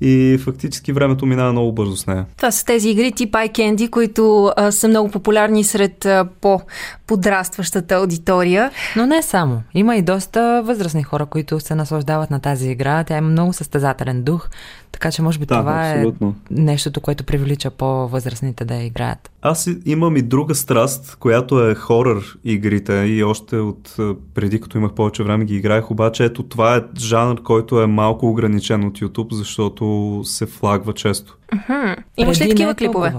и 0.00 0.38
фактически 0.40 0.92
времето 0.92 1.26
минава 1.26 1.52
много 1.52 1.72
бързо 1.72 1.96
с 1.96 2.06
нея. 2.06 2.26
Това 2.36 2.50
са 2.50 2.64
тези 2.64 2.90
игри 2.90 3.12
тип 3.12 3.32
iCandy, 3.32 3.90
които 3.90 4.52
а, 4.56 4.72
са 4.72 4.88
много 4.88 5.10
популярни 5.10 5.64
сред 5.64 6.04
а, 6.04 6.28
по-подрастващата 6.40 7.94
аудитория. 7.94 8.70
Но 8.96 9.06
не 9.06 9.22
само. 9.22 9.62
Има 9.74 9.96
и 9.96 10.02
доста 10.02 10.62
възрастни 10.64 11.02
хора, 11.02 11.26
които 11.26 11.60
се 11.60 11.74
наслаждават 11.74 12.30
на 12.30 12.40
тази 12.40 12.70
игра. 12.70 13.04
Тя 13.04 13.18
има 13.18 13.28
много 13.28 13.52
състезателен 13.52 14.22
дух, 14.22 14.48
така 14.92 15.10
че 15.10 15.22
може 15.22 15.38
би 15.38 15.46
да, 15.46 15.58
това 15.58 15.92
абсолютно. 15.94 16.34
е 16.50 16.54
нещото, 16.54 17.00
което 17.00 17.24
привлича 17.24 17.70
по-възрастните 17.70 18.64
да 18.64 18.74
играят. 18.74 19.30
Аз 19.42 19.68
имам 19.86 20.16
и 20.16 20.22
друга 20.22 20.54
страст, 20.54 21.16
която 21.20 21.68
е 21.68 21.74
хорър 21.74 22.38
игрите 22.44 22.92
и 22.92 23.24
още 23.24 23.56
от 23.56 23.96
преди 24.34 24.60
като 24.60 24.78
имах 24.78 24.92
повече 24.92 25.22
време 25.22 25.44
ги 25.44 25.56
играех, 25.56 25.90
обаче 25.90 26.24
ето 26.24 26.42
това 26.42 26.76
е 26.76 26.82
жанр, 26.98 27.42
който 27.42 27.80
е 27.80 27.86
малко 27.86 28.30
ограничен 28.30 28.84
от 28.84 28.98
YouTube, 28.98 29.32
защото 29.32 30.20
се 30.24 30.46
флагва 30.46 30.92
често. 30.92 31.36
Uh-huh. 31.54 31.96
Имаш 32.16 32.40
ли 32.40 32.48
такива 32.48 32.74
клипове? 32.74 33.14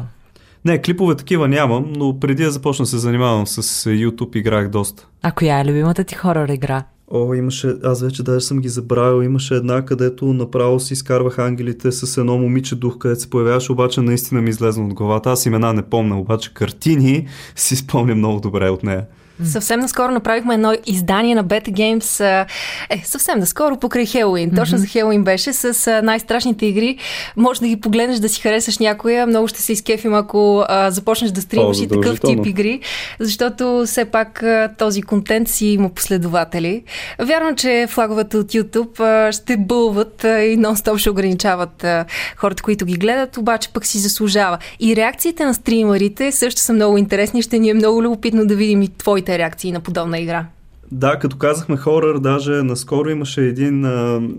Не, 0.65 0.81
клипове 0.81 1.15
такива 1.15 1.47
нямам, 1.47 1.93
но 1.95 2.19
преди 2.19 2.43
да 2.43 2.51
започна 2.51 2.85
се 2.85 2.97
занимавам 2.97 3.47
с 3.47 3.89
YouTube 3.89 4.35
играх 4.35 4.69
доста. 4.69 5.07
А 5.21 5.31
коя 5.31 5.59
е 5.59 5.65
любимата 5.65 6.03
ти 6.03 6.15
хорър 6.15 6.49
игра? 6.49 6.83
О, 7.13 7.33
имаше, 7.33 7.75
аз 7.83 8.01
вече 8.01 8.23
даже 8.23 8.45
съм 8.45 8.59
ги 8.59 8.69
забравил, 8.69 9.23
имаше 9.23 9.55
една, 9.55 9.85
където 9.85 10.33
направо 10.33 10.79
си 10.79 10.93
изкарвах 10.93 11.39
ангелите 11.39 11.91
с 11.91 12.17
едно 12.17 12.37
момиче 12.37 12.75
дух, 12.75 12.97
където 12.97 13.21
се 13.21 13.29
появяваше, 13.29 13.71
обаче 13.71 14.01
наистина 14.01 14.41
ми 14.41 14.49
излезна 14.49 14.85
от 14.85 14.93
главата. 14.93 15.31
Аз 15.31 15.45
имена 15.45 15.73
не 15.73 15.81
помня, 15.81 16.19
обаче 16.19 16.53
картини 16.53 17.27
си 17.55 17.75
спомня 17.75 18.15
много 18.15 18.39
добре 18.39 18.69
от 18.69 18.83
нея. 18.83 19.05
Съвсем 19.45 19.79
наскоро 19.79 20.11
направихме 20.11 20.53
едно 20.53 20.73
издание 20.85 21.35
на 21.35 21.45
Beta 21.45 21.71
Games. 21.71 22.45
Е, 22.89 23.01
съвсем 23.05 23.39
наскоро 23.39 23.77
покрай 23.77 24.05
Хелоуин. 24.05 24.51
Точно 24.55 24.77
за 24.77 24.87
Хелоуин 24.87 25.23
беше 25.23 25.53
с 25.53 26.01
най-страшните 26.03 26.65
игри. 26.65 26.97
Може 27.37 27.59
да 27.59 27.67
ги 27.67 27.79
погледнеш 27.79 28.19
да 28.19 28.29
си 28.29 28.41
харесаш 28.41 28.77
някоя. 28.77 29.27
Много 29.27 29.47
ще 29.47 29.61
се 29.61 29.71
изкефим, 29.71 30.13
ако 30.13 30.65
а, 30.67 30.91
започнеш 30.91 31.31
да 31.31 31.41
стримаш 31.41 31.79
и 31.79 31.87
такъв 31.87 32.19
тип 32.19 32.45
игри. 32.45 32.79
Защото 33.19 33.83
все 33.85 34.05
пак 34.05 34.43
а, 34.43 34.69
този 34.77 35.01
контент 35.01 35.47
си 35.47 35.65
има 35.65 35.89
последователи. 35.89 36.83
Вярвам, 37.19 37.55
че 37.55 37.87
флаговете 37.89 38.37
от 38.37 38.47
YouTube 38.47 38.99
а, 38.99 39.31
ще 39.31 39.57
бълват 39.57 40.23
а, 40.23 40.43
и 40.43 40.57
нон-стоп 40.57 40.97
ще 40.97 41.09
ограничават 41.09 41.83
а, 41.83 42.05
хората, 42.35 42.63
които 42.63 42.85
ги 42.85 42.93
гледат, 42.93 43.37
обаче 43.37 43.69
пък 43.73 43.85
си 43.85 43.97
заслужава. 43.97 44.57
И 44.79 44.95
реакциите 44.95 45.45
на 45.45 45.53
стримерите 45.53 46.31
също 46.31 46.61
са 46.61 46.73
много 46.73 46.97
интересни. 46.97 47.41
Ще 47.41 47.59
ни 47.59 47.69
е 47.69 47.73
много 47.73 48.03
любопитно 48.03 48.45
да 48.45 48.55
видим 48.55 48.81
и 48.81 48.87
твоите 48.87 49.30
твоите 49.31 49.37
реакции 49.37 49.71
на 49.71 49.79
подобна 49.79 50.19
игра? 50.19 50.45
Да, 50.91 51.19
като 51.19 51.37
казахме 51.37 51.77
хорър, 51.77 52.19
даже 52.19 52.51
наскоро 52.51 53.09
имаше 53.09 53.41
един, 53.41 53.85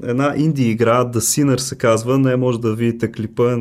една 0.04 0.34
инди 0.36 0.70
игра, 0.70 1.04
The 1.04 1.18
Sinner 1.18 1.56
се 1.56 1.78
казва, 1.78 2.18
не 2.18 2.36
може 2.36 2.60
да 2.60 2.74
видите 2.74 3.12
клипа, 3.12 3.56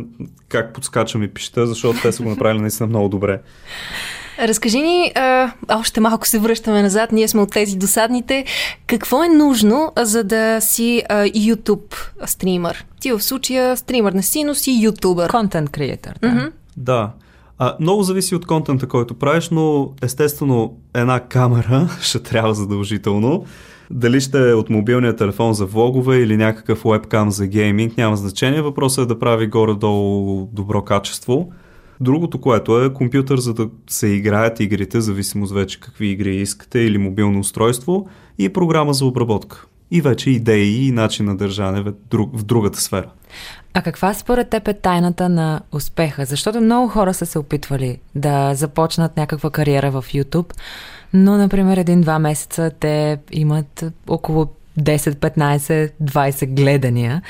как 0.50 0.74
подскачам 0.74 1.24
и 1.24 1.28
пища, 1.28 1.68
защото 1.68 2.02
те 2.02 2.12
са 2.12 2.24
го 2.24 2.30
направили 2.30 2.62
наистина 2.62 2.88
много 2.88 3.10
добре. 3.10 3.42
Разкажи 4.40 4.82
ни, 4.82 5.12
а, 5.16 5.52
още 5.70 6.00
малко 6.00 6.28
се 6.28 6.40
връщаме 6.40 6.82
назад, 6.82 7.12
ние 7.12 7.28
сме 7.28 7.42
от 7.42 7.52
тези 7.52 7.78
досадните. 7.78 8.46
Какво 8.88 9.24
е 9.24 9.28
нужно, 9.28 9.92
за 9.98 10.24
да 10.24 10.62
си 10.62 11.04
а, 11.10 11.24
YouTube 11.26 11.96
стример? 12.26 12.86
Ти 13.00 13.12
в 13.12 13.22
случая 13.22 13.78
стример 13.78 14.14
не 14.14 14.24
си, 14.24 14.44
но 14.44 14.56
си 14.56 14.80
ютубър. 14.84 15.30
Контент 15.30 15.70
креатор, 15.70 16.12
да. 16.22 16.28
Мгм. 16.28 16.46
Да. 16.78 17.12
А, 17.63 17.75
много 17.80 18.03
зависи 18.03 18.36
от 18.36 18.46
контента, 18.46 18.88
който 18.88 19.13
правиш, 19.13 19.50
но 19.50 19.94
естествено 20.01 20.77
една 20.94 21.20
камера 21.20 21.89
ще 22.01 22.20
трябва 22.20 22.53
задължително. 22.53 23.46
Дали 23.91 24.22
ще 24.22 24.50
е 24.50 24.53
от 24.53 24.70
мобилния 24.70 25.15
телефон 25.15 25.53
за 25.53 25.65
влогове 25.65 26.18
или 26.18 26.38
някакъв 26.38 26.84
вебкам 26.86 27.32
за 27.32 27.48
гейминг, 27.48 27.98
няма 27.98 28.15
значение. 28.15 28.62
Въпросът 28.62 29.03
е 29.03 29.08
да 29.08 29.20
прави 29.20 29.48
горе-долу 29.48 30.50
добро 30.53 30.82
качество. 30.82 31.51
Другото, 32.00 32.41
което 32.41 32.82
е 32.82 32.94
компютър, 32.94 33.38
за 33.38 33.53
да 33.53 33.70
се 33.89 34.08
играят 34.08 34.60
игрите, 34.60 35.01
зависимост 35.01 35.53
вече 35.53 35.80
какви 35.80 36.08
игри 36.08 36.36
искате 36.36 36.80
или 36.80 36.98
мобилно 36.98 37.39
устройство 37.39 38.08
и 38.38 38.50
програма 38.50 38.94
за 38.94 39.06
обработка. 39.06 39.65
И 39.91 40.01
вече 40.01 40.30
идеи 40.30 40.88
и 40.88 40.91
начин 40.91 41.25
на 41.25 41.38
държане 41.38 41.82
в, 41.82 41.94
в 42.34 42.44
другата 42.44 42.82
сфера. 42.82 43.10
А 43.74 43.82
каква 43.82 44.13
според 44.13 44.50
теб 44.50 44.68
е 44.68 44.74
тайната 44.74 45.30
на 45.30 45.62
успеха? 45.72 46.25
Защото 46.25 46.62
много 46.62 46.88
хора 46.88 47.13
са 47.13 47.25
се 47.25 47.40
опитвали 47.40 47.98
да 48.16 48.54
започнат 48.56 49.18
някаква 49.18 49.50
кариера 49.50 49.92
в 49.92 50.06
YouTube, 50.13 50.54
но, 51.13 51.38
например, 51.38 51.78
един-два 51.78 52.20
месеца 52.20 52.72
те 52.80 53.18
имат 53.32 53.86
около 54.08 54.48
10, 54.80 54.98
15, 55.16 55.92
20 56.04 56.56
гледания 56.56 57.22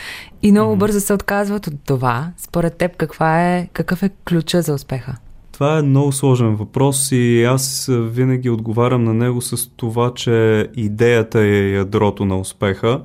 и 0.41 0.51
много 0.51 0.75
mm-hmm. 0.75 0.77
бързо 0.77 0.99
се 0.99 1.13
отказват 1.13 1.67
от 1.67 1.73
това. 1.85 2.31
Според 2.37 2.77
теб 2.77 2.97
каква 2.97 3.49
е, 3.49 3.67
какъв 3.73 4.03
е 4.03 4.09
ключа 4.27 4.61
за 4.61 4.73
успеха? 4.73 5.15
Това 5.51 5.77
е 5.77 5.81
много 5.81 6.11
сложен 6.11 6.55
въпрос 6.55 7.11
и 7.11 7.43
аз 7.43 7.89
винаги 7.91 8.49
отговарям 8.49 9.03
на 9.03 9.13
него 9.13 9.41
с 9.41 9.69
това, 9.69 10.13
че 10.13 10.67
идеята 10.75 11.39
е 11.39 11.69
ядрото 11.69 12.25
на 12.25 12.39
успеха. 12.39 13.01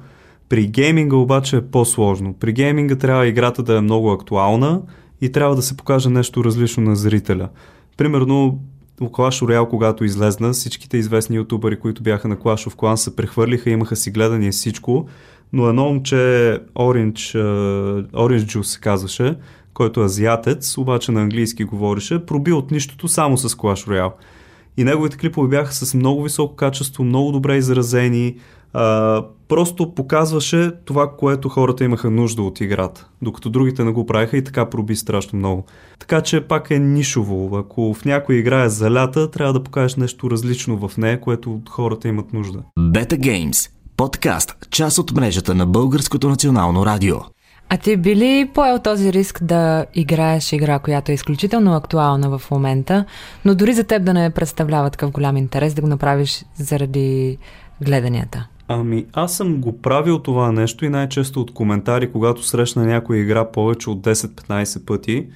При 0.48 0.66
гейминга 0.66 1.16
обаче 1.16 1.56
е 1.56 1.62
по-сложно. 1.62 2.34
При 2.34 2.52
гейминга 2.52 2.96
трябва 2.96 3.26
играта 3.26 3.62
да 3.62 3.76
е 3.76 3.80
много 3.80 4.10
актуална 4.10 4.82
и 5.20 5.32
трябва 5.32 5.56
да 5.56 5.62
се 5.62 5.76
покаже 5.76 6.08
нещо 6.08 6.44
различно 6.44 6.82
на 6.82 6.96
зрителя. 6.96 7.48
Примерно, 7.96 8.60
Clash 9.00 9.44
Royale, 9.44 9.68
когато 9.68 10.04
излезна, 10.04 10.52
всичките 10.52 10.96
известни 10.96 11.36
ютубъри, 11.36 11.80
които 11.80 12.02
бяха 12.02 12.28
на 12.28 12.36
Clash 12.36 12.70
of 12.70 12.74
Clans, 12.74 12.96
се 12.96 13.16
прехвърлиха, 13.16 13.70
имаха 13.70 13.96
си 13.96 14.10
гледания 14.10 14.52
всичко, 14.52 15.06
но 15.52 15.68
едно 15.68 15.84
момче 15.84 16.16
Orange, 16.74 17.38
uh, 17.38 18.10
Orange 18.10 18.44
Juice 18.44 18.62
се 18.62 18.80
казваше, 18.80 19.34
който 19.74 20.00
е 20.00 20.04
азиатец, 20.04 20.78
обаче 20.78 21.12
на 21.12 21.22
английски 21.22 21.64
говореше, 21.64 22.26
проби 22.26 22.52
от 22.52 22.70
нищото 22.70 23.08
само 23.08 23.38
с 23.38 23.48
Clash 23.48 23.88
Royale. 23.88 24.12
И 24.76 24.84
неговите 24.84 25.16
клипове 25.16 25.48
бяха 25.48 25.72
с 25.72 25.94
много 25.94 26.22
високо 26.22 26.56
качество, 26.56 27.04
много 27.04 27.32
добре 27.32 27.56
изразени, 27.56 28.36
а, 28.76 29.24
просто 29.48 29.94
показваше 29.94 30.72
това, 30.84 31.10
което 31.18 31.48
хората 31.48 31.84
имаха 31.84 32.10
нужда 32.10 32.42
от 32.42 32.60
играта, 32.60 33.08
докато 33.22 33.50
другите 33.50 33.84
не 33.84 33.92
го 33.92 34.06
правиха 34.06 34.36
и 34.36 34.44
така 34.44 34.70
проби 34.70 34.96
страшно 34.96 35.38
много. 35.38 35.64
Така 35.98 36.20
че 36.20 36.40
пак 36.40 36.70
е 36.70 36.78
нишово. 36.78 37.56
Ако 37.56 37.94
в 37.94 38.04
някой 38.04 38.34
игра 38.36 38.64
е 38.64 38.68
залята, 38.68 39.30
трябва 39.30 39.52
да 39.52 39.62
покажеш 39.62 39.96
нещо 39.96 40.30
различно 40.30 40.88
в 40.88 40.96
нея, 40.96 41.20
което 41.20 41.60
хората 41.68 42.08
имат 42.08 42.32
нужда. 42.32 42.58
Beta 42.78 43.18
Games. 43.18 43.70
Подкаст. 43.96 44.66
Част 44.70 44.98
от 44.98 45.12
мрежата 45.12 45.54
на 45.54 45.66
Българското 45.66 46.28
национално 46.28 46.86
радио. 46.86 47.16
А 47.68 47.76
ти 47.76 47.96
би 47.96 48.16
ли 48.16 48.50
поел 48.54 48.78
този 48.78 49.12
риск 49.12 49.44
да 49.44 49.86
играеш 49.94 50.52
игра, 50.52 50.78
която 50.78 51.12
е 51.12 51.14
изключително 51.14 51.74
актуална 51.74 52.38
в 52.38 52.50
момента, 52.50 53.04
но 53.44 53.54
дори 53.54 53.72
за 53.72 53.84
теб 53.84 54.04
да 54.04 54.14
не 54.14 54.30
представлява 54.30 54.90
такъв 54.90 55.10
голям 55.10 55.36
интерес 55.36 55.74
да 55.74 55.82
го 55.82 55.86
направиш 55.86 56.44
заради 56.56 57.38
гледанията? 57.80 58.46
Ами, 58.68 59.06
аз 59.12 59.36
съм 59.36 59.60
го 59.60 59.78
правил 59.78 60.18
това 60.18 60.52
нещо 60.52 60.84
и 60.84 60.88
най-често 60.88 61.40
от 61.40 61.54
коментари, 61.54 62.12
когато 62.12 62.42
срещна 62.42 62.86
някоя 62.86 63.20
игра 63.20 63.50
повече 63.50 63.90
от 63.90 64.00
10-15 64.00 64.84
пъти, 64.84 65.26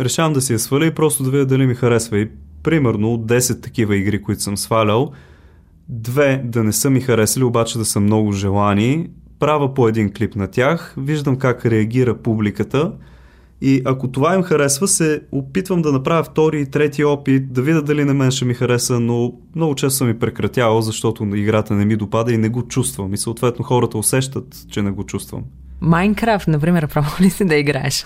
решавам 0.00 0.32
да 0.32 0.40
си 0.40 0.52
я 0.52 0.58
сваля 0.58 0.86
и 0.86 0.94
просто 0.94 1.22
да 1.22 1.30
видя 1.30 1.46
дали 1.46 1.66
ми 1.66 1.74
харесва. 1.74 2.18
И 2.18 2.30
примерно 2.62 3.14
от 3.14 3.26
10 3.26 3.62
такива 3.62 3.96
игри, 3.96 4.22
които 4.22 4.42
съм 4.42 4.56
свалял, 4.56 5.12
две 5.88 6.42
да 6.44 6.64
не 6.64 6.72
са 6.72 6.90
ми 6.90 7.00
харесали, 7.00 7.44
обаче 7.44 7.78
да 7.78 7.84
са 7.84 8.00
много 8.00 8.32
желани, 8.32 9.10
правя 9.38 9.74
по 9.74 9.88
един 9.88 10.12
клип 10.12 10.36
на 10.36 10.48
тях, 10.48 10.94
виждам 10.98 11.36
как 11.36 11.66
реагира 11.66 12.14
публиката 12.14 12.92
и 13.60 13.82
ако 13.84 14.08
това 14.08 14.34
им 14.34 14.42
харесва, 14.42 14.88
се 14.88 15.20
опитвам 15.32 15.82
да 15.82 15.92
направя 15.92 16.24
втори 16.24 16.60
и 16.60 16.66
трети 16.66 17.04
опит, 17.04 17.52
да 17.52 17.62
видя 17.62 17.82
дали 17.82 18.04
на 18.04 18.14
мен 18.14 18.30
ще 18.30 18.44
ми 18.44 18.54
хареса, 18.54 19.00
но 19.00 19.32
много 19.54 19.74
често 19.74 19.96
съм 19.96 20.10
и 20.10 20.18
прекратявал, 20.18 20.80
защото 20.80 21.24
играта 21.36 21.74
не 21.74 21.84
ми 21.84 21.96
допада 21.96 22.32
и 22.32 22.38
не 22.38 22.48
го 22.48 22.62
чувствам. 22.62 23.14
И 23.14 23.16
съответно 23.16 23.64
хората 23.64 23.98
усещат, 23.98 24.56
че 24.70 24.82
не 24.82 24.90
го 24.90 25.04
чувствам. 25.04 25.44
Майнкрафт, 25.80 26.48
например, 26.48 26.88
право 26.88 27.08
ли 27.20 27.30
си 27.30 27.44
да 27.44 27.56
играеш? 27.56 28.04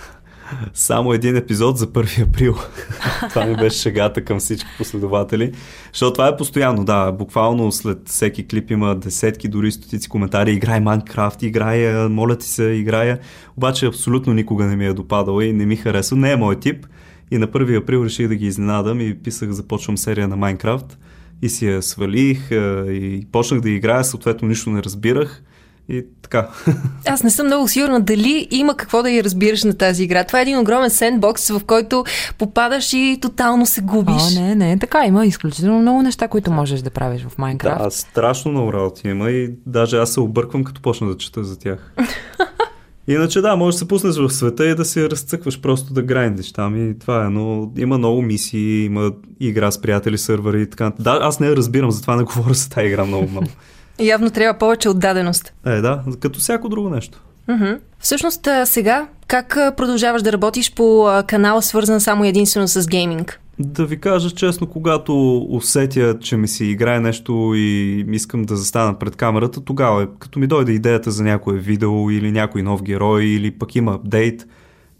Само 0.73 1.13
един 1.13 1.35
епизод 1.35 1.77
за 1.77 1.87
1 1.87 2.27
април. 2.27 2.55
това 3.29 3.45
ми 3.45 3.55
беше 3.55 3.81
шегата 3.81 4.25
към 4.25 4.39
всички 4.39 4.69
последователи. 4.77 5.51
Защото 5.91 6.13
това 6.13 6.27
е 6.27 6.37
постоянно, 6.37 6.85
да. 6.85 7.11
Буквално 7.11 7.71
след 7.71 7.97
всеки 8.05 8.47
клип 8.47 8.71
има 8.71 8.95
десетки, 8.95 9.47
дори 9.47 9.71
стотици 9.71 10.09
коментари. 10.09 10.51
Играй 10.51 10.79
Майнкрафт, 10.79 11.43
играй, 11.43 12.07
моля 12.09 12.37
ти 12.37 12.47
се, 12.47 12.63
играя. 12.63 13.19
Обаче 13.57 13.85
абсолютно 13.85 14.33
никога 14.33 14.65
не 14.65 14.75
ми 14.75 14.85
е 14.85 14.93
допадало 14.93 15.41
и 15.41 15.53
не 15.53 15.65
ми 15.65 15.75
харесва. 15.75 16.17
Не 16.17 16.31
е 16.31 16.35
мой 16.35 16.59
тип. 16.59 16.85
И 17.31 17.37
на 17.37 17.47
1 17.47 17.81
април 17.81 18.03
реших 18.05 18.27
да 18.27 18.35
ги 18.35 18.45
изненадам 18.45 19.01
и 19.01 19.15
писах, 19.23 19.51
започвам 19.51 19.97
серия 19.97 20.27
на 20.27 20.35
Майнкрафт. 20.35 20.97
И 21.41 21.49
си 21.49 21.67
я 21.67 21.81
свалих 21.81 22.51
и 22.51 23.27
почнах 23.31 23.61
да 23.61 23.69
играя, 23.69 24.03
съответно 24.03 24.47
нищо 24.47 24.69
не 24.69 24.83
разбирах. 24.83 25.43
И 25.89 26.05
така. 26.21 26.49
Аз 27.07 27.23
не 27.23 27.29
съм 27.29 27.47
много 27.47 27.67
сигурна 27.67 28.01
дали 28.01 28.47
има 28.51 28.77
какво 28.77 29.03
да 29.03 29.11
я 29.11 29.23
разбираш 29.23 29.63
на 29.63 29.73
тази 29.73 30.03
игра. 30.03 30.23
Това 30.23 30.39
е 30.39 30.41
един 30.41 30.57
огромен 30.57 30.89
сендбокс, 30.89 31.49
в 31.49 31.61
който 31.67 32.05
попадаш 32.37 32.93
и 32.93 33.17
тотално 33.21 33.65
се 33.65 33.81
губиш. 33.81 34.37
О, 34.37 34.41
не, 34.41 34.55
не, 34.55 34.79
така 34.79 35.05
има 35.05 35.25
изключително 35.25 35.79
много 35.79 36.01
неща, 36.01 36.27
които 36.27 36.51
можеш 36.51 36.81
да 36.81 36.89
правиш 36.89 37.25
в 37.29 37.37
Майнкрафт. 37.37 37.83
Да, 37.83 37.91
страшно 37.91 38.51
много 38.51 38.73
работи 38.73 39.07
има 39.07 39.31
и 39.31 39.51
даже 39.65 39.97
аз 39.97 40.13
се 40.13 40.19
обърквам, 40.19 40.63
като 40.63 40.81
почна 40.81 41.07
да 41.07 41.17
чета 41.17 41.43
за 41.43 41.59
тях. 41.59 41.93
Иначе 43.07 43.41
да, 43.41 43.55
можеш 43.55 43.75
да 43.75 43.79
се 43.79 43.87
пуснеш 43.87 44.15
в 44.15 44.29
света 44.29 44.65
и 44.65 44.75
да 44.75 44.85
си 44.85 45.09
разцъкваш 45.09 45.61
просто 45.61 45.93
да 45.93 46.01
грайндиш 46.01 46.51
там 46.51 46.89
и 46.89 46.99
това 46.99 47.25
е, 47.25 47.29
но 47.29 47.71
има 47.77 47.97
много 47.97 48.21
мисии, 48.21 48.85
има 48.85 49.11
игра 49.39 49.71
с 49.71 49.81
приятели, 49.81 50.17
сървъри 50.17 50.61
и 50.61 50.69
така. 50.69 50.91
Да, 50.99 51.19
аз 51.21 51.39
не 51.39 51.55
разбирам, 51.55 51.91
затова 51.91 52.15
не 52.15 52.23
говоря 52.23 52.53
за 52.53 52.69
тази 52.69 52.87
игра 52.87 53.05
много 53.05 53.27
много. 53.31 53.47
Явно 53.99 54.29
трябва 54.29 54.59
повече 54.59 54.89
отдаденост. 54.89 55.53
Е, 55.65 55.81
да, 55.81 56.03
като 56.19 56.39
всяко 56.39 56.69
друго 56.69 56.89
нещо. 56.89 57.21
Mm-hmm. 57.49 57.79
Всъщност 57.99 58.47
сега, 58.65 59.07
как 59.27 59.57
продължаваш 59.77 60.21
да 60.21 60.33
работиш 60.33 60.73
по 60.73 61.21
канала, 61.27 61.61
свързан 61.61 62.01
само 62.01 62.25
единствено 62.25 62.67
с 62.67 62.87
гейминг? 62.87 63.39
Да 63.59 63.85
ви 63.85 63.99
кажа 63.99 64.29
честно, 64.29 64.67
когато 64.67 65.37
усетя, 65.49 66.19
че 66.19 66.37
ми 66.37 66.47
си 66.47 66.65
играе 66.65 66.99
нещо 66.99 67.51
и 67.55 67.99
искам 68.11 68.43
да 68.43 68.55
застана 68.55 68.99
пред 68.99 69.15
камерата, 69.15 69.61
тогава, 69.61 70.07
като 70.19 70.39
ми 70.39 70.47
дойде 70.47 70.71
идеята 70.71 71.11
за 71.11 71.23
някое 71.23 71.57
видео 71.57 72.09
или 72.09 72.31
някой 72.31 72.63
нов 72.63 72.83
герой 72.83 73.23
или 73.23 73.51
пък 73.51 73.75
има 73.75 73.93
апдейт, 73.93 74.45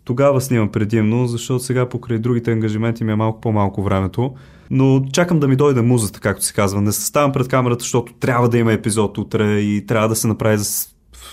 тогава 0.06 0.42
снимам 0.42 0.70
предимно, 0.70 1.28
защото 1.28 1.64
сега 1.64 1.90
покрай 1.90 2.20
другите 2.20 2.52
ангажименти 2.52 3.04
ми 3.04 3.12
е 3.12 3.16
малко 3.16 3.42
по-малко 3.42 3.84
времето. 3.84 4.34
Но 4.72 5.06
чакам 5.14 5.40
да 5.40 5.48
ми 5.48 5.56
дойде 5.56 5.82
музата, 5.82 6.20
както 6.20 6.46
се 6.46 6.54
казва. 6.54 6.82
Не 6.82 6.92
се 6.92 7.06
ставам 7.06 7.32
пред 7.32 7.48
камерата, 7.48 7.84
защото 7.84 8.14
трябва 8.14 8.50
да 8.50 8.58
има 8.58 8.74
епизод 8.74 9.18
утре 9.18 9.60
и 9.60 9.86
трябва 9.86 10.08
да 10.08 10.16
се 10.16 10.28
направи 10.28 10.58
за 10.58 10.88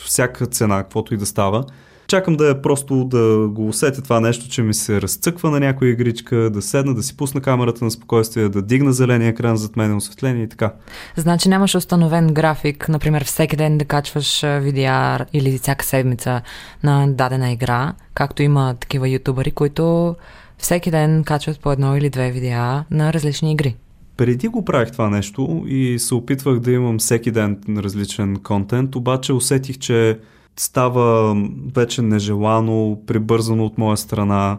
всяка 0.04 0.46
цена, 0.46 0.82
каквото 0.82 1.14
и 1.14 1.16
да 1.16 1.26
става. 1.26 1.64
Чакам 2.10 2.36
да 2.36 2.50
е 2.50 2.62
просто 2.62 3.04
да 3.04 3.48
го 3.48 3.68
усетя 3.68 4.02
това 4.02 4.20
нещо, 4.20 4.48
че 4.48 4.62
ми 4.62 4.74
се 4.74 5.02
разцъква 5.02 5.50
на 5.50 5.60
някоя 5.60 5.90
игричка, 5.90 6.36
да 6.36 6.62
седна, 6.62 6.94
да 6.94 7.02
си 7.02 7.16
пусна 7.16 7.40
камерата 7.40 7.84
на 7.84 7.90
спокойствие, 7.90 8.48
да 8.48 8.62
дигна 8.62 8.92
зеления 8.92 9.28
екран 9.28 9.56
зад 9.56 9.76
мен, 9.76 9.96
осветление 9.96 10.42
и 10.42 10.48
така. 10.48 10.72
Значи 11.16 11.48
нямаш 11.48 11.74
установен 11.74 12.34
график, 12.34 12.88
например 12.88 13.24
всеки 13.24 13.56
ден 13.56 13.78
да 13.78 13.84
качваш 13.84 14.42
видеа 14.42 15.26
или 15.32 15.58
всяка 15.58 15.84
седмица 15.84 16.42
на 16.82 17.06
дадена 17.08 17.52
игра, 17.52 17.94
както 18.14 18.42
има 18.42 18.74
такива 18.80 19.08
ютубъри, 19.08 19.50
които 19.50 20.16
всеки 20.58 20.90
ден 20.90 21.24
качват 21.24 21.60
по 21.60 21.72
едно 21.72 21.96
или 21.96 22.10
две 22.10 22.30
видеа 22.30 22.84
на 22.90 23.12
различни 23.12 23.52
игри. 23.52 23.76
Преди 24.16 24.48
го 24.48 24.64
правих 24.64 24.92
това 24.92 25.10
нещо 25.10 25.64
и 25.66 25.98
се 25.98 26.14
опитвах 26.14 26.58
да 26.58 26.72
имам 26.72 26.98
всеки 26.98 27.30
ден 27.30 27.58
различен 27.76 28.36
контент, 28.36 28.96
обаче 28.96 29.32
усетих, 29.32 29.78
че 29.78 30.18
става 30.56 31.36
вече 31.74 32.02
нежелано, 32.02 32.98
прибързано 33.06 33.64
от 33.64 33.78
моя 33.78 33.96
страна 33.96 34.58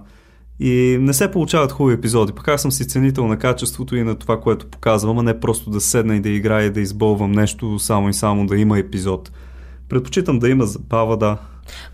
и 0.60 0.98
не 1.02 1.14
се 1.14 1.32
получават 1.32 1.72
хубави 1.72 1.96
епизоди. 1.96 2.34
Пък 2.34 2.48
аз 2.48 2.62
съм 2.62 2.72
си 2.72 2.88
ценител 2.88 3.28
на 3.28 3.38
качеството 3.38 3.96
и 3.96 4.04
на 4.04 4.16
това, 4.16 4.40
което 4.40 4.68
показвам, 4.68 5.20
а 5.20 5.24
не 5.24 5.40
просто 5.40 5.70
да 5.70 5.82
седна 5.82 6.16
и 6.16 6.20
да 6.20 6.30
играя 6.30 6.66
и 6.66 6.70
да 6.70 6.82
избълвам 6.82 7.32
нещо 7.32 7.80
само 7.80 8.10
и 8.10 8.14
само 8.14 8.46
да 8.46 8.58
има 8.58 8.80
епизод. 8.80 9.32
Предпочитам 9.90 10.40
да 10.40 10.50
има 10.50 10.66
забава, 10.66 11.18
да. 11.18 11.38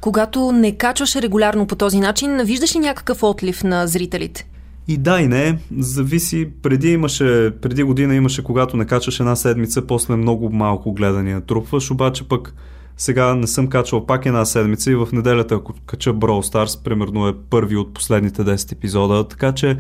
Когато 0.01 0.51
не 0.51 0.77
качваш 0.77 1.15
регулярно 1.15 1.67
по 1.67 1.75
този 1.75 1.99
начин, 1.99 2.41
виждаш 2.45 2.75
ли 2.75 2.79
някакъв 2.79 3.23
отлив 3.23 3.63
на 3.63 3.87
зрителите? 3.87 4.47
И 4.87 4.97
да 4.97 5.21
и 5.21 5.27
не, 5.27 5.59
зависи, 5.77 6.49
преди 6.61 6.91
имаше, 6.91 7.53
преди 7.61 7.83
година 7.83 8.15
имаше, 8.15 8.43
когато 8.43 8.77
не 8.77 8.85
качваш 8.85 9.19
една 9.19 9.35
седмица, 9.35 9.87
после 9.87 10.15
много 10.15 10.49
малко 10.49 10.93
гледания 10.93 11.41
трупваш, 11.41 11.91
обаче 11.91 12.27
пък 12.27 12.53
сега 12.97 13.35
не 13.35 13.47
съм 13.47 13.67
качвал 13.67 14.05
пак 14.05 14.25
една 14.25 14.45
седмица 14.45 14.91
и 14.91 14.95
в 14.95 15.07
неделята, 15.13 15.55
ако 15.55 15.73
кача 15.85 16.13
Brawl 16.13 16.53
Stars, 16.53 16.83
примерно 16.83 17.27
е 17.27 17.33
първи 17.49 17.75
от 17.75 17.93
последните 17.93 18.41
10 18.41 18.71
епизода, 18.71 19.27
така 19.27 19.51
че 19.51 19.77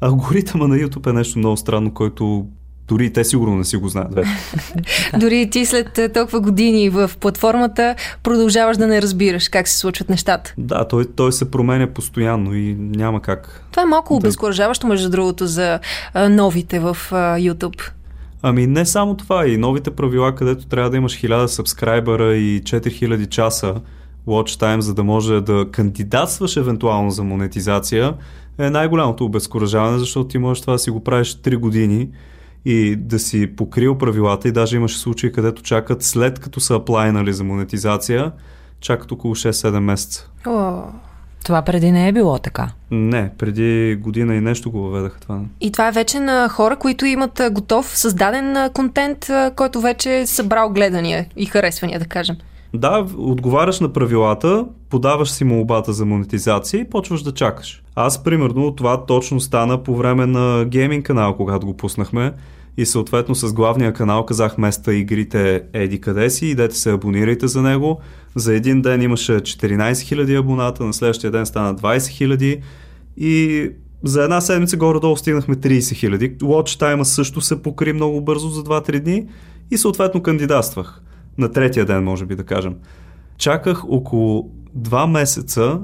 алгоритъма 0.00 0.66
на 0.66 0.76
YouTube 0.76 1.10
е 1.10 1.12
нещо 1.12 1.38
много 1.38 1.56
странно, 1.56 1.94
който 1.94 2.46
дори 2.88 3.12
те 3.12 3.24
сигурно 3.24 3.56
не 3.56 3.64
си 3.64 3.76
го 3.76 3.88
знаят 3.88 4.14
вече. 4.14 4.30
Дори 5.18 5.50
ти 5.50 5.66
след 5.66 5.98
е, 5.98 6.08
толкова 6.08 6.40
години 6.40 6.90
в 6.90 7.10
платформата 7.20 7.94
продължаваш 8.22 8.76
да 8.76 8.86
не 8.86 9.02
разбираш 9.02 9.48
как 9.48 9.68
се 9.68 9.78
случват 9.78 10.08
нещата. 10.08 10.54
Да, 10.58 10.88
той, 10.88 11.04
той 11.16 11.32
се 11.32 11.50
променя 11.50 11.86
постоянно 11.86 12.54
и 12.54 12.74
няма 12.78 13.22
как. 13.22 13.64
Това 13.70 13.82
е 13.82 13.86
малко 13.86 14.16
обезкуражаващо, 14.16 14.86
между 14.86 15.10
другото, 15.10 15.46
за 15.46 15.78
а, 16.14 16.28
новите 16.28 16.78
в 16.78 16.96
а, 17.10 17.38
YouTube. 17.38 17.90
Ами 18.46 18.66
не 18.66 18.86
само 18.86 19.16
това, 19.16 19.46
и 19.46 19.56
новите 19.56 19.90
правила, 19.90 20.34
където 20.34 20.66
трябва 20.66 20.90
да 20.90 20.96
имаш 20.96 21.22
1000 21.22 21.46
сабскрайбъра 21.46 22.34
и 22.34 22.62
4000 22.62 23.28
часа 23.28 23.74
watch 24.26 24.60
time, 24.60 24.78
за 24.78 24.94
да 24.94 25.04
може 25.04 25.40
да 25.40 25.66
кандидатстваш 25.72 26.56
евентуално 26.56 27.10
за 27.10 27.24
монетизация, 27.24 28.14
е 28.58 28.70
най-голямото 28.70 29.24
обезкуражаване, 29.24 29.98
защото 29.98 30.28
ти 30.28 30.38
можеш 30.38 30.60
това 30.60 30.72
да 30.72 30.78
си 30.78 30.90
го 30.90 31.04
правиш 31.04 31.34
3 31.34 31.56
години 31.56 32.08
и 32.64 32.96
да 32.96 33.18
си 33.18 33.56
покрил 33.56 33.98
правилата 33.98 34.48
и 34.48 34.52
даже 34.52 34.76
имаше 34.76 34.98
случаи, 34.98 35.32
където 35.32 35.62
чакат 35.62 36.02
след 36.02 36.38
като 36.38 36.60
са 36.60 36.74
аплайнали 36.74 37.32
за 37.32 37.44
монетизация, 37.44 38.32
чакат 38.80 39.12
около 39.12 39.34
6-7 39.34 39.78
месеца. 39.78 40.30
О. 40.46 40.82
Това 41.44 41.62
преди 41.62 41.92
не 41.92 42.08
е 42.08 42.12
било 42.12 42.38
така. 42.38 42.70
Не, 42.90 43.30
преди 43.38 43.96
година 44.00 44.34
и 44.34 44.40
нещо 44.40 44.70
го 44.70 44.78
въведаха 44.78 45.20
това. 45.20 45.40
И 45.60 45.72
това 45.72 45.88
е 45.88 45.92
вече 45.92 46.20
на 46.20 46.48
хора, 46.48 46.76
които 46.76 47.06
имат 47.06 47.40
готов, 47.50 47.98
създаден 47.98 48.70
контент, 48.74 49.30
който 49.56 49.80
вече 49.80 50.18
е 50.18 50.26
събрал 50.26 50.68
гледания 50.70 51.26
и 51.36 51.46
харесвания, 51.46 51.98
да 51.98 52.06
кажем. 52.06 52.36
Да, 52.74 53.06
отговаряш 53.16 53.80
на 53.80 53.92
правилата, 53.92 54.64
подаваш 54.90 55.30
си 55.30 55.44
молбата 55.44 55.92
за 55.92 56.04
монетизация 56.04 56.80
и 56.80 56.90
почваш 56.90 57.22
да 57.22 57.34
чакаш. 57.34 57.82
Аз, 57.94 58.24
примерно, 58.24 58.74
това 58.74 59.06
точно 59.06 59.40
стана 59.40 59.82
по 59.82 59.96
време 59.96 60.26
на 60.26 60.64
гейминг 60.64 61.06
канал, 61.06 61.36
когато 61.36 61.66
го 61.66 61.76
пуснахме. 61.76 62.32
И 62.76 62.86
съответно 62.86 63.34
с 63.34 63.52
главния 63.52 63.92
канал 63.92 64.26
казах 64.26 64.58
места 64.58 64.92
игрите 64.92 65.62
еди 65.72 66.00
къде 66.00 66.30
си, 66.30 66.46
идете 66.46 66.76
се 66.76 66.92
абонирайте 66.92 67.48
за 67.48 67.62
него. 67.62 68.00
За 68.36 68.54
един 68.54 68.82
ден 68.82 69.02
имаше 69.02 69.32
14 69.32 69.92
000 69.92 70.38
абоната, 70.38 70.84
на 70.84 70.92
следващия 70.92 71.30
ден 71.30 71.46
стана 71.46 71.76
20 71.76 71.98
000 71.98 72.60
и 73.16 73.70
за 74.04 74.24
една 74.24 74.40
седмица 74.40 74.76
горе-долу 74.76 75.16
стигнахме 75.16 75.54
30 75.54 75.78
000. 75.78 76.38
Watch 76.38 76.80
time 76.80 77.02
също 77.02 77.40
се 77.40 77.62
покри 77.62 77.92
много 77.92 78.20
бързо 78.20 78.48
за 78.48 78.64
2-3 78.64 79.00
дни 79.00 79.26
и 79.70 79.78
съответно 79.78 80.22
кандидатствах. 80.22 81.02
На 81.38 81.48
третия 81.48 81.86
ден, 81.86 82.04
може 82.04 82.26
би 82.26 82.36
да 82.36 82.44
кажем. 82.44 82.74
Чаках 83.38 83.84
около 83.88 84.50
2 84.78 85.10
месеца 85.10 85.80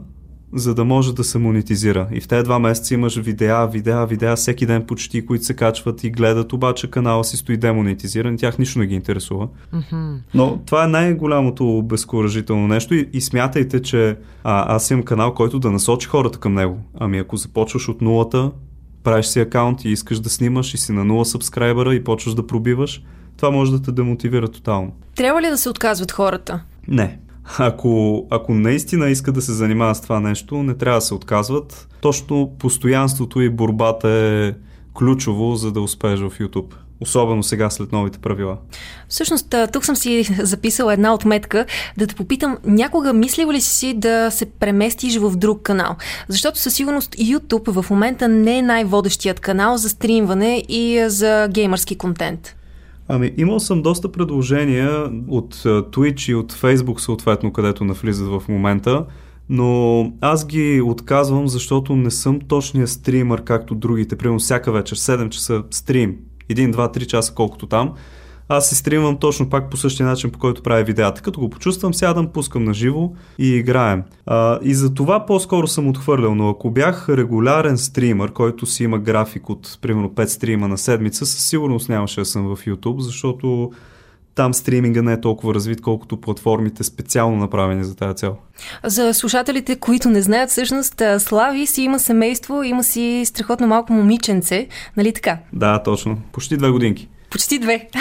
за 0.53 0.75
да 0.75 0.85
може 0.85 1.15
да 1.15 1.25
се 1.25 1.39
монетизира. 1.39 2.09
И 2.13 2.21
в 2.21 2.29
тези 2.29 2.45
два 2.45 2.59
месеца 2.59 2.95
имаш 2.95 3.17
видеа, 3.17 3.67
видеа, 3.67 4.07
видеа 4.07 4.37
всеки 4.37 4.67
ден 4.67 4.87
почти, 4.87 5.27
които 5.27 5.45
се 5.45 5.55
качват 5.55 6.05
и 6.05 6.11
гледат, 6.11 6.53
обаче 6.53 6.91
канала 6.91 7.25
си 7.25 7.37
стои 7.37 7.57
демонетизиран, 7.57 8.37
тях 8.37 8.59
нищо 8.59 8.79
не 8.79 8.87
ги 8.87 8.95
интересува. 8.95 9.49
Mm-hmm. 9.75 10.17
Но 10.35 10.61
това 10.67 10.85
е 10.85 10.89
най-голямото 10.89 11.83
безкуражително 11.83 12.69
нещо 12.69 12.95
и, 12.95 13.09
и 13.13 13.21
смятайте, 13.21 13.83
че 13.83 14.17
а, 14.45 14.75
аз 14.75 14.91
имам 14.91 15.05
канал, 15.05 15.35
който 15.35 15.59
да 15.59 15.71
насочи 15.71 16.09
хората 16.09 16.39
към 16.39 16.55
него. 16.55 16.79
Ами 16.99 17.19
ако 17.19 17.37
започваш 17.37 17.89
от 17.89 18.01
нулата, 18.01 18.51
правиш 19.05 19.27
си 19.27 19.41
акаунт 19.41 19.85
и 19.85 19.89
искаш 19.89 20.21
да 20.21 20.31
снимаш 20.31 20.75
и 20.75 20.79
си 20.79 20.93
на 20.93 21.05
нула 21.05 21.25
сабскрайбъра 21.25 21.95
и 21.95 22.05
почваш 22.05 22.35
да 22.35 22.47
пробиваш, 22.47 23.03
това 23.37 23.51
може 23.51 23.73
да 23.73 23.83
те 23.83 23.93
демотивира 23.93 24.49
тотално. 24.49 24.93
Трябва 25.17 25.43
ли 25.43 25.47
да 25.47 25.59
се 25.59 25.69
отказват 25.69 26.13
хората? 26.13 26.63
Не. 26.89 27.19
Ако, 27.59 28.27
ако 28.31 28.55
наистина 28.55 29.09
искат 29.09 29.35
да 29.35 29.43
се 29.43 29.53
занимават 29.53 29.97
с 29.97 30.01
това 30.01 30.21
нещо, 30.21 30.63
не 30.63 30.75
трябва 30.75 30.99
да 30.99 31.07
се 31.07 31.15
отказват. 31.15 31.89
Точно 32.01 32.53
постоянството 32.59 33.41
и 33.41 33.51
борбата 33.51 34.09
е 34.09 34.53
ключово, 34.95 35.57
за 35.57 35.73
да 35.73 35.81
успееш 35.81 36.21
в 36.21 36.31
YouTube. 36.31 36.75
Особено 37.01 37.43
сега 37.43 37.71
след 37.71 37.93
новите 37.93 38.19
правила. 38.19 38.57
Всъщност, 39.09 39.55
тук 39.73 39.85
съм 39.85 39.97
си 39.97 40.23
записала 40.43 40.93
една 40.93 41.15
отметка 41.15 41.67
да 41.97 42.07
те 42.07 42.15
попитам, 42.15 42.59
някога 42.65 43.13
мислил 43.13 43.51
ли 43.51 43.61
си 43.61 43.95
да 43.95 44.31
се 44.31 44.47
преместиш 44.47 45.17
в 45.17 45.37
друг 45.37 45.63
канал? 45.63 45.97
Защото 46.29 46.59
със 46.59 46.75
сигурност 46.75 47.15
YouTube 47.17 47.83
в 47.83 47.91
момента 47.91 48.29
не 48.29 48.59
е 48.59 48.63
най-водещият 48.63 49.41
канал 49.41 49.77
за 49.77 49.89
стримване 49.89 50.65
и 50.69 51.05
за 51.07 51.49
геймърски 51.51 51.99
контент. 51.99 52.57
Ами, 53.13 53.33
имал 53.37 53.61
съм 53.61 53.83
доста 53.83 54.13
предложения 54.13 55.11
от 55.29 55.55
Twitch 55.65 56.31
и 56.31 56.35
от 56.35 56.53
Facebook, 56.53 56.99
съответно, 56.99 57.53
където 57.53 57.85
навлизат 57.85 58.29
в 58.29 58.43
момента, 58.49 59.07
но 59.49 60.13
аз 60.21 60.47
ги 60.47 60.81
отказвам, 60.81 61.49
защото 61.49 61.97
не 61.97 62.11
съм 62.11 62.41
точния 62.41 62.89
стример, 62.89 63.45
както 63.45 63.75
другите. 63.75 64.17
Примерно 64.17 64.39
всяка 64.39 64.73
вечер, 64.73 64.97
7 64.97 65.29
часа 65.29 65.63
стрим, 65.71 66.17
1, 66.51 66.73
2, 66.73 66.97
3 66.97 67.07
часа, 67.07 67.35
колкото 67.35 67.67
там 67.67 67.93
аз 68.51 68.69
си 68.69 68.75
стримвам 68.75 69.17
точно 69.17 69.51
пак 69.51 69.71
по 69.71 69.77
същия 69.77 70.07
начин, 70.07 70.31
по 70.31 70.39
който 70.39 70.63
правя 70.63 70.83
видеята. 70.83 71.23
Като 71.23 71.41
го 71.41 71.51
почувствам, 71.51 71.95
сядам, 71.95 72.27
пускам 72.27 72.65
на 72.65 72.75
живо 72.75 73.11
и 73.39 73.49
играем. 73.49 74.03
А, 74.27 74.59
и 74.63 74.75
за 74.75 74.95
това 74.95 75.27
по-скоро 75.27 75.67
съм 75.67 75.89
отхвърлял, 75.89 76.35
но 76.35 76.49
ако 76.49 76.71
бях 76.71 77.09
регулярен 77.09 77.79
стример, 77.79 78.33
който 78.33 78.67
си 78.67 78.85
има 78.85 78.99
график 78.99 79.51
от 79.51 79.79
примерно 79.81 80.09
5 80.09 80.25
стрима 80.25 80.69
на 80.69 80.79
седмица, 80.79 81.27
със 81.27 81.47
сигурност 81.47 81.89
нямаше 81.89 82.21
да 82.21 82.25
съм 82.25 82.57
в 82.57 82.65
YouTube, 82.65 82.99
защото 82.99 83.71
там 84.35 84.55
стриминга 84.55 85.03
не 85.03 85.13
е 85.13 85.21
толкова 85.21 85.55
развит, 85.55 85.81
колкото 85.81 86.21
платформите 86.21 86.85
специално 86.85 87.37
направени 87.37 87.85
за 87.85 87.97
тази 87.97 88.17
цел. 88.17 88.37
За 88.85 89.15
слушателите, 89.15 89.77
които 89.77 90.09
не 90.09 90.23
знаят, 90.23 90.51
всъщност 90.51 91.03
Слави 91.19 91.67
си 91.67 91.83
има 91.83 91.99
семейство, 91.99 92.63
има 92.63 92.85
си 92.85 93.23
страхотно 93.25 93.67
малко 93.67 93.93
момиченце, 93.93 94.69
нали 94.97 95.13
така? 95.13 95.39
Да, 95.53 95.83
точно. 95.83 96.19
Почти 96.33 96.57
две 96.57 96.71
годинки. 96.71 97.09
Почти 97.31 97.59
две. 97.59 97.89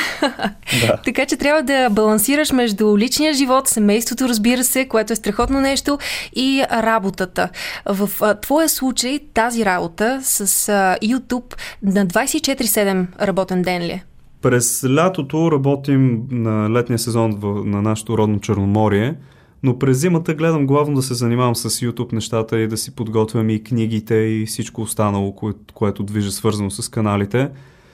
Да. 0.82 0.98
така 1.06 1.26
че 1.26 1.38
трябва 1.38 1.64
да 1.64 1.90
балансираш 1.90 2.52
между 2.52 2.98
личния 2.98 3.34
живот, 3.34 3.68
семейството, 3.68 4.30
разбира 4.30 4.64
се, 4.64 4.88
което 4.88 5.14
е 5.14 5.16
страхотно 5.16 5.62
нещо, 5.62 5.98
и 6.36 6.64
работата. 6.72 7.50
В 7.86 8.10
а, 8.22 8.36
твоя 8.36 8.70
случай 8.70 9.20
тази 9.34 9.66
работа 9.66 10.20
с 10.24 10.70
а, 10.70 10.98
YouTube 11.04 11.56
на 11.84 12.08
24-7 12.08 13.06
работен 13.22 13.62
ден 13.62 13.82
ли 13.82 13.92
е? 13.92 14.04
През 14.42 14.84
лятото 14.84 15.52
работим 15.52 16.28
на 16.32 16.70
летния 16.70 17.00
сезон 17.00 17.36
в, 17.40 17.66
на 17.66 17.82
нашето 17.82 18.18
родно 18.18 18.40
Черноморие, 18.40 19.16
но 19.64 19.80
през 19.80 19.98
зимата 19.98 20.34
гледам 20.34 20.68
главно 20.68 20.96
да 20.96 21.02
се 21.02 21.14
занимавам 21.14 21.56
с 21.56 21.70
YouTube 21.70 22.14
нещата 22.14 22.60
и 22.60 22.68
да 22.68 22.78
си 22.78 22.96
подготвям 22.96 23.50
и 23.50 23.64
книгите 23.64 24.16
и 24.16 24.46
всичко 24.46 24.82
останало, 24.82 25.36
кое, 25.36 25.54
което 25.74 26.04
движа 26.04 26.32
свързано 26.32 26.72
с 26.72 26.90
каналите. 26.90 27.50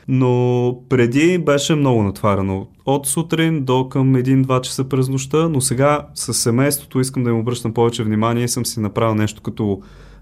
Но 0.08 0.78
преди 0.90 1.38
беше 1.38 1.76
много 1.76 2.04
натварено. 2.04 2.68
От 2.86 3.08
сутрин 3.08 3.64
до 3.64 3.90
към 3.90 4.16
1-2 4.16 4.62
часа 4.62 4.84
през 4.84 5.10
нощта, 5.10 5.50
но 5.50 5.62
сега 5.62 6.08
с 6.14 6.34
семейството 6.34 7.00
искам 7.00 7.24
да 7.24 7.30
им 7.30 7.40
обръщам 7.40 7.74
повече 7.74 8.04
внимание 8.04 8.44
и 8.44 8.50
съм 8.50 8.66
си 8.66 8.80
направил 8.80 9.16
нещо 9.16 9.42
като 9.42 9.82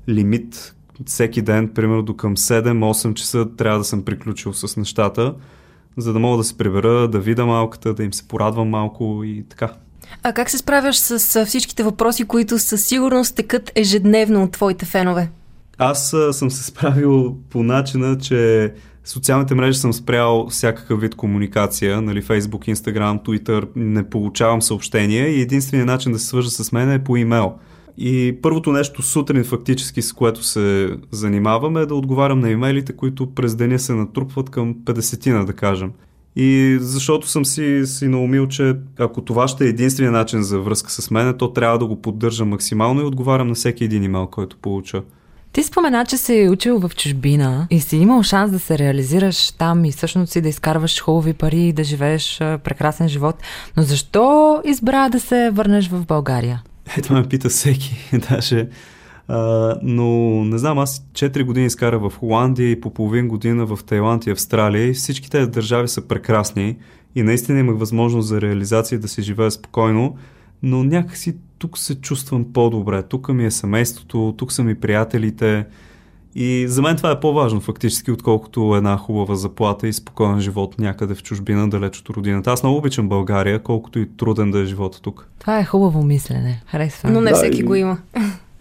лимит 0.10 0.76
всеки 1.06 1.42
ден, 1.42 1.70
примерно 1.70 2.04
до 2.04 2.16
към 2.16 2.38
7-8 2.38 3.14
часа 3.14 3.48
трябва 3.58 3.78
да 3.78 3.84
съм 3.84 4.06
приключил 4.06 4.54
с 4.54 4.78
нещата, 4.78 5.36
за 5.98 6.14
да 6.14 6.20
мога 6.20 6.38
да 6.38 6.44
се 6.44 6.58
прибера, 6.58 7.08
да 7.08 7.20
видя 7.20 7.46
малката, 7.46 7.94
да 7.94 8.04
им 8.04 8.14
се 8.14 8.28
порадвам 8.28 8.70
малко 8.70 9.22
и 9.26 9.44
така. 9.50 9.74
А 10.24 10.34
как 10.34 10.50
се 10.50 10.58
справяш 10.58 10.98
с 10.98 11.46
всичките 11.46 11.84
въпроси, 11.84 12.26
които 12.26 12.60
със 12.60 12.86
сигурност 12.86 13.36
текат 13.36 13.72
ежедневно 13.76 14.44
от 14.44 14.52
твоите 14.52 14.86
фенове? 14.86 15.30
Аз 15.78 16.16
съм 16.32 16.52
се 16.52 16.64
справил 16.64 17.38
по 17.50 17.64
начина, 17.64 18.18
че 18.18 18.74
социалните 19.04 19.56
мрежи 19.56 19.80
съм 19.80 19.94
спрял 19.94 20.48
всякакъв 20.50 21.02
вид 21.02 21.16
комуникация, 21.16 22.02
нали, 22.02 22.22
Facebook, 22.22 22.74
Instagram, 22.74 23.26
Twitter, 23.26 23.68
не 23.76 24.10
получавам 24.10 24.62
съобщения 24.62 25.30
и 25.30 25.42
единственият 25.42 25.88
начин 25.88 26.12
да 26.12 26.20
се 26.20 26.28
свържа 26.28 26.50
с 26.50 26.72
мен 26.72 26.92
е 26.92 27.04
по 27.04 27.18
имейл. 27.18 27.54
И 27.98 28.38
първото 28.42 28.72
нещо 28.72 29.02
сутрин 29.02 29.44
фактически, 29.44 30.02
с 30.02 30.14
което 30.14 30.44
се 30.44 30.98
занимаваме 31.12 31.82
е 31.82 31.86
да 31.86 31.96
отговарям 31.96 32.40
на 32.40 32.50
имейлите, 32.50 32.94
които 32.94 33.34
през 33.34 33.56
деня 33.56 33.80
се 33.80 33.94
натрупват 33.94 34.50
към 34.50 34.76
50 34.76 35.46
да 35.46 35.54
кажем. 35.54 35.92
И 36.36 36.78
защото 36.82 37.28
съм 37.28 37.46
си, 37.46 37.82
си 37.86 38.08
наумил, 38.08 38.48
че 38.48 38.76
ако 39.00 39.22
това 39.22 39.48
ще 39.48 39.66
е 39.66 39.70
единствения 39.70 40.12
начин 40.12 40.44
за 40.44 40.60
връзка 40.60 40.92
с 40.92 41.12
мен, 41.12 41.38
то 41.38 41.54
трябва 41.54 41.80
да 41.80 41.86
го 41.86 42.02
поддържам 42.02 42.50
максимално 42.50 43.02
и 43.02 43.06
отговарям 43.06 43.48
на 43.48 43.54
всеки 43.54 43.84
един 43.84 44.04
имейл, 44.04 44.28
който 44.28 44.58
получа. 44.58 45.04
Ти 45.54 45.64
спомена, 45.64 46.06
че 46.06 46.18
си 46.18 46.50
учил 46.52 46.80
в 46.80 46.92
чужбина 46.96 47.68
и 47.70 47.80
си 47.80 47.98
имал 47.98 48.24
шанс 48.24 48.52
да 48.52 48.60
се 48.60 48.78
реализираш 48.78 49.52
там 49.52 49.86
и 49.86 49.92
всъщност 49.92 50.32
си 50.32 50.42
да 50.42 50.50
изкарваш 50.50 51.02
хубави 51.02 51.34
пари 51.34 51.62
и 51.62 51.74
да 51.74 51.84
живееш 51.84 52.38
прекрасен 52.40 53.08
живот. 53.08 53.36
Но 53.78 53.84
защо 53.84 54.62
избра 54.66 55.10
да 55.10 55.20
се 55.20 55.50
върнеш 55.54 55.90
в 55.90 56.06
България? 56.06 56.64
Ето 56.98 57.14
ме 57.14 57.24
пита 57.24 57.50
всеки. 57.50 58.10
Даже 58.30 58.68
А, 59.28 59.76
но 59.84 60.08
не 60.46 60.58
знам, 60.58 60.80
аз 60.80 61.06
4 61.14 61.44
години 61.44 61.66
изкарах 61.66 62.02
в 62.02 62.14
Холандия 62.20 62.72
и 62.72 62.82
по 62.82 62.94
половин 62.94 63.28
година 63.28 63.66
в 63.66 63.80
Тайланд 63.86 64.26
и 64.26 64.32
Австралия 64.32 64.88
и 64.88 64.94
всички 64.94 65.30
тези 65.30 65.52
държави 65.52 65.88
са 65.88 66.08
прекрасни 66.08 66.78
и 67.16 67.24
наистина 67.24 67.60
имах 67.60 67.78
възможност 67.78 68.28
за 68.28 68.42
реализация 68.42 69.00
да 69.00 69.08
се 69.08 69.22
живея 69.22 69.52
спокойно, 69.52 70.18
но 70.64 70.84
някакси 70.84 71.36
тук 71.58 71.78
се 71.78 71.96
чувствам 71.96 72.54
по-добре. 72.54 73.04
Тук 73.04 73.30
ми 73.30 73.46
е 73.46 73.52
семейството, 73.52 74.34
тук 74.38 74.52
са 74.52 74.64
ми 74.64 74.76
приятелите, 74.76 75.66
и 76.36 76.66
за 76.68 76.82
мен 76.82 76.98
това 76.98 77.12
е 77.12 77.20
по-важно 77.20 77.62
фактически, 77.62 78.12
отколкото 78.12 78.76
една 78.76 78.98
хубава 78.98 79.36
заплата 79.36 79.88
и 79.88 79.94
спокоен 79.94 80.40
живот 80.40 80.80
някъде 80.80 81.16
в 81.16 81.24
чужбина, 81.24 81.70
далеч 81.70 82.00
от 82.00 82.10
родината. 82.10 82.52
Аз 82.52 82.64
много 82.64 82.78
обичам 82.78 83.10
България, 83.10 83.64
колкото 83.64 84.00
и 84.00 84.10
труден 84.18 84.52
да 84.52 84.60
е 84.60 84.66
живота 84.66 85.02
тук. 85.02 85.30
Това 85.40 85.60
е 85.60 85.66
хубаво 85.66 86.04
мислене. 86.04 86.64
Харесва. 86.66 87.12
Но 87.12 87.22
не 87.22 87.30
Да, 87.30 87.36
всеки 87.36 87.60
и- 87.60 87.64
го 87.64 87.76
има. 87.76 87.98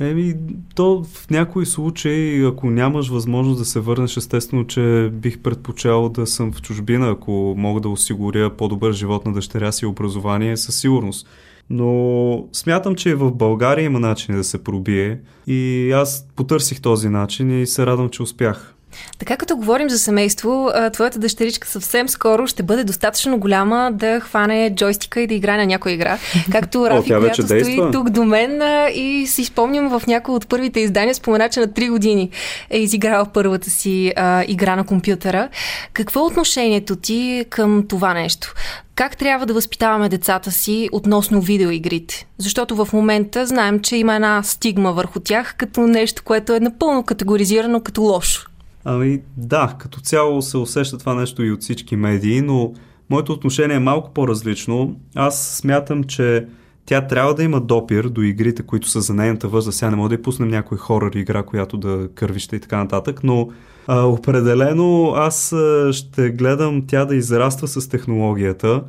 Еми, 0.00 0.34
то 0.74 1.04
в 1.04 1.30
някои 1.30 1.66
случаи, 1.66 2.44
ако 2.46 2.70
нямаш 2.70 3.08
възможност 3.08 3.58
да 3.58 3.64
се 3.64 3.80
върнеш, 3.80 4.16
естествено, 4.16 4.66
че 4.66 5.10
бих 5.12 5.38
предпочел 5.38 6.08
да 6.08 6.26
съм 6.26 6.52
в 6.52 6.62
чужбина, 6.62 7.10
ако 7.10 7.54
мога 7.58 7.80
да 7.80 7.88
осигуря 7.88 8.56
по-добър 8.56 8.92
живот 8.92 9.26
на 9.26 9.32
дъщеря 9.32 9.72
си 9.72 9.84
и 9.84 9.88
образование, 9.88 10.56
със 10.56 10.76
сигурност. 10.80 11.28
Но 11.70 12.48
смятам, 12.52 12.94
че 12.94 13.14
в 13.14 13.32
България 13.32 13.84
има 13.84 14.00
начин 14.00 14.36
да 14.36 14.44
се 14.44 14.64
пробие 14.64 15.20
и 15.46 15.92
аз 15.92 16.28
потърсих 16.36 16.80
този 16.80 17.08
начин 17.08 17.60
и 17.60 17.66
се 17.66 17.86
радвам, 17.86 18.08
че 18.08 18.22
успях. 18.22 18.74
Така 19.18 19.36
като 19.36 19.56
говорим 19.56 19.90
за 19.90 19.98
семейство, 19.98 20.70
твоята 20.92 21.18
дъщеричка 21.18 21.68
съвсем 21.68 22.08
скоро 22.08 22.46
ще 22.46 22.62
бъде 22.62 22.84
достатъчно 22.84 23.38
голяма 23.38 23.90
да 23.92 24.20
хване 24.20 24.74
джойстика 24.74 25.20
и 25.20 25.26
да 25.26 25.34
играе 25.34 25.56
на 25.56 25.66
някоя 25.66 25.92
игра. 25.92 26.18
Както 26.52 26.86
Рафи, 26.90 27.08
която 27.08 27.42
стои 27.42 27.62
действа. 27.62 27.90
тук 27.90 28.10
до 28.10 28.24
мен 28.24 28.62
и 28.94 29.26
си 29.26 29.44
спомням 29.44 29.88
в 29.88 30.06
някои 30.06 30.34
от 30.34 30.48
първите 30.48 30.80
издания, 30.80 31.14
спомена, 31.14 31.48
че 31.48 31.60
на 31.60 31.68
3 31.68 31.90
години 31.90 32.30
е 32.70 32.78
изиграла 32.78 33.26
първата 33.32 33.70
си 33.70 34.12
а, 34.16 34.44
игра 34.48 34.76
на 34.76 34.84
компютъра. 34.84 35.48
Какво 35.92 36.20
е 36.20 36.24
отношението 36.24 36.96
ти 36.96 37.44
към 37.50 37.84
това 37.88 38.14
нещо? 38.14 38.54
Как 38.94 39.16
трябва 39.16 39.46
да 39.46 39.54
възпитаваме 39.54 40.08
децата 40.08 40.50
си 40.50 40.88
относно 40.92 41.40
видеоигрите? 41.40 42.26
Защото 42.38 42.84
в 42.84 42.92
момента 42.92 43.46
знаем, 43.46 43.80
че 43.80 43.96
има 43.96 44.14
една 44.14 44.42
стигма 44.42 44.92
върху 44.92 45.20
тях 45.20 45.54
като 45.58 45.80
нещо, 45.80 46.22
което 46.24 46.54
е 46.54 46.60
напълно 46.60 47.02
категоризирано 47.02 47.80
като 47.80 48.02
лошо. 48.02 48.51
Ами 48.84 49.20
да, 49.36 49.76
като 49.78 50.00
цяло 50.00 50.42
се 50.42 50.56
усеща 50.56 50.98
това 50.98 51.14
нещо 51.14 51.42
и 51.42 51.52
от 51.52 51.60
всички 51.60 51.96
медии, 51.96 52.40
но 52.40 52.72
моето 53.10 53.32
отношение 53.32 53.76
е 53.76 53.80
малко 53.80 54.10
по-различно. 54.14 54.96
Аз 55.14 55.48
смятам, 55.48 56.04
че 56.04 56.46
тя 56.86 57.06
трябва 57.06 57.34
да 57.34 57.42
има 57.42 57.60
допир 57.60 58.04
до 58.04 58.22
игрите, 58.22 58.62
които 58.62 58.88
са 58.88 59.00
за 59.00 59.14
нейната 59.14 59.48
възраст. 59.48 59.78
Сега 59.78 59.90
не 59.90 59.96
мога 59.96 60.08
да 60.08 60.14
я 60.14 60.22
пуснем 60.22 60.48
някой 60.48 60.78
хорър 60.78 61.12
игра, 61.14 61.42
която 61.42 61.76
да 61.76 62.08
кървища 62.14 62.56
и 62.56 62.60
така 62.60 62.76
нататък, 62.76 63.20
но 63.24 63.48
а, 63.86 64.02
определено 64.02 65.12
аз 65.16 65.52
а, 65.52 65.92
ще 65.92 66.30
гледам 66.30 66.82
тя 66.86 67.04
да 67.04 67.16
израства 67.16 67.68
с 67.68 67.88
технологията. 67.88 68.82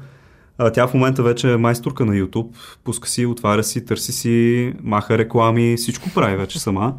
А, 0.57 0.69
тя 0.71 0.87
в 0.87 0.93
момента 0.93 1.23
вече 1.23 1.53
е 1.53 1.57
майсторка 1.57 2.05
на 2.05 2.13
YouTube. 2.13 2.55
Пуска 2.83 3.09
си, 3.09 3.25
отваря 3.25 3.63
си, 3.63 3.85
търси 3.85 4.11
си, 4.11 4.73
маха 4.83 5.17
реклами, 5.17 5.75
всичко 5.77 6.09
прави 6.15 6.35
вече 6.35 6.59
сама. 6.59 6.93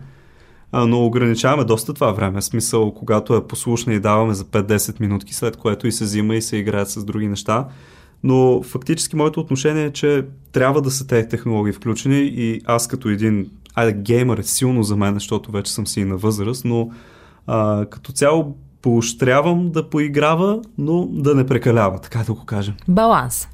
Но 0.74 1.06
ограничаваме 1.06 1.64
доста 1.64 1.94
това 1.94 2.12
време. 2.12 2.42
Смисъл, 2.42 2.94
когато 2.94 3.34
е 3.34 3.46
послушна 3.46 3.94
и 3.94 4.00
даваме 4.00 4.34
за 4.34 4.44
5-10 4.44 5.00
минутки, 5.00 5.34
след 5.34 5.56
което 5.56 5.86
и 5.86 5.92
се 5.92 6.04
взима 6.04 6.34
и 6.34 6.42
се 6.42 6.56
играят 6.56 6.90
с 6.90 7.04
други 7.04 7.28
неща. 7.28 7.66
Но 8.22 8.62
фактически 8.62 9.16
моето 9.16 9.40
отношение 9.40 9.84
е, 9.84 9.92
че 9.92 10.24
трябва 10.52 10.82
да 10.82 10.90
са 10.90 11.06
тези 11.06 11.28
технологии 11.28 11.72
включени 11.72 12.18
и 12.18 12.60
аз 12.64 12.88
като 12.88 13.08
един, 13.08 13.50
айде 13.74 13.92
геймър 13.92 14.38
е 14.38 14.42
силно 14.42 14.82
за 14.82 14.96
мен, 14.96 15.14
защото 15.14 15.52
вече 15.52 15.72
съм 15.72 15.86
си 15.86 16.00
и 16.00 16.04
на 16.04 16.16
възраст, 16.16 16.64
но 16.64 16.90
а, 17.46 17.86
като 17.86 18.12
цяло 18.12 18.56
поощрявам 18.82 19.70
да 19.70 19.90
поиграва, 19.90 20.60
но 20.78 21.06
да 21.06 21.34
не 21.34 21.46
прекалява, 21.46 22.00
така 22.00 22.18
да 22.18 22.32
го 22.32 22.44
кажем. 22.44 22.74
Баланс. 22.88 23.48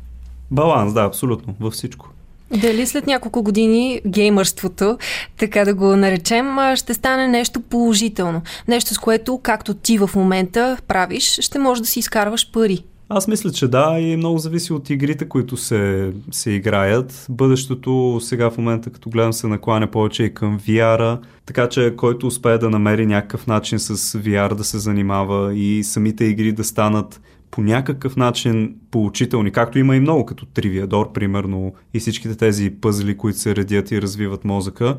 Баланс, 0.51 0.95
да, 0.95 1.05
абсолютно, 1.05 1.55
във 1.61 1.73
всичко. 1.73 2.10
Дали 2.57 2.87
след 2.87 3.07
няколко 3.07 3.43
години 3.43 4.01
геймърството, 4.07 4.99
така 5.39 5.65
да 5.65 5.75
го 5.75 5.97
наречем, 5.97 6.47
ще 6.75 6.95
стане 6.95 7.29
нещо 7.29 7.61
положително? 7.61 8.43
Нещо 8.69 8.95
с 8.95 8.99
което, 8.99 9.41
както 9.43 9.75
ти 9.75 9.99
в 9.99 10.11
момента 10.17 10.77
правиш, 10.89 11.39
ще 11.41 11.59
можеш 11.59 11.81
да 11.83 11.89
си 11.89 11.99
изкарваш 11.99 12.51
пари. 12.53 12.85
Аз 13.13 13.29
мисля, 13.29 13.51
че 13.51 13.69
да 13.69 13.99
и 14.01 14.17
много 14.17 14.39
зависи 14.39 14.73
от 14.73 14.91
игрите, 14.91 15.29
които 15.29 15.57
се, 15.57 16.13
се 16.31 16.51
играят. 16.51 17.27
Бъдещето 17.29 18.19
сега 18.23 18.51
в 18.51 18.59
момента, 18.59 18.91
като 18.91 19.11
гледам, 19.11 19.33
се 19.33 19.47
накланя 19.47 19.87
повече 19.87 20.25
и 20.25 20.35
към 20.35 20.61
VR-а, 20.61 21.19
така 21.47 21.69
че 21.69 21.95
който 21.97 22.27
успее 22.27 22.59
да 22.59 22.71
намери 22.71 23.07
някакъв 23.07 23.47
начин 23.47 23.79
с 23.79 24.19
VR 24.19 24.55
да 24.55 24.65
се 24.65 24.79
занимава 24.79 25.55
и 25.55 25.85
самите 25.85 26.25
игри 26.25 26.53
да 26.53 26.65
станат 26.65 27.21
по 27.51 27.63
някакъв 27.63 28.17
начин 28.17 28.75
поучителни, 28.91 29.51
както 29.51 29.79
има 29.79 29.97
и 29.97 30.01
много, 30.01 30.27
като 30.27 30.47
Тривиадор, 30.47 31.13
примерно, 31.13 31.73
и 31.95 32.01
всичките 32.01 32.37
тези 32.37 32.71
пъзли, 32.71 33.17
които 33.17 33.39
се 33.39 33.57
редят 33.57 33.91
и 33.91 34.03
развиват 34.03 34.45
мозъка. 34.45 34.97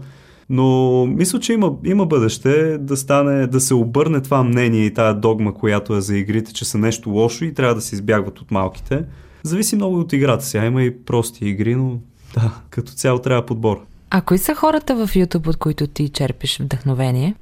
Но 0.50 1.06
мисля, 1.06 1.40
че 1.40 1.54
има, 1.54 1.74
има 1.86 2.06
бъдеще 2.06 2.78
да 2.78 2.98
стане, 2.98 3.48
да 3.48 3.60
се 3.60 3.74
обърне 3.74 4.22
това 4.22 4.44
мнение 4.44 4.86
и 4.86 4.94
тая 4.94 5.14
догма, 5.14 5.54
която 5.54 5.96
е 5.96 6.02
за 6.02 6.18
игрите, 6.18 6.54
че 6.54 6.66
са 6.66 6.78
нещо 6.78 7.10
лошо 7.10 7.46
и 7.46 7.54
трябва 7.54 7.76
да 7.76 7.82
се 7.82 7.96
избягват 7.96 8.40
от 8.40 8.52
малките. 8.52 9.04
Зависи 9.44 9.76
много 9.76 10.00
от 10.00 10.14
играта. 10.14 10.46
Сега 10.46 10.66
има 10.66 10.84
и 10.84 11.04
прости 11.04 11.46
игри, 11.46 11.76
но 11.76 12.00
да, 12.34 12.52
като 12.70 12.92
цяло 12.92 13.20
трябва 13.20 13.46
подбор. 13.46 13.86
А 14.10 14.22
кои 14.22 14.38
са 14.38 14.56
хората 14.56 14.96
в 14.96 15.14
YouTube, 15.14 15.48
от 15.48 15.58
които 15.58 15.88
ти 15.88 16.10
черпиш 16.10 16.60
вдъхновение? 16.60 17.36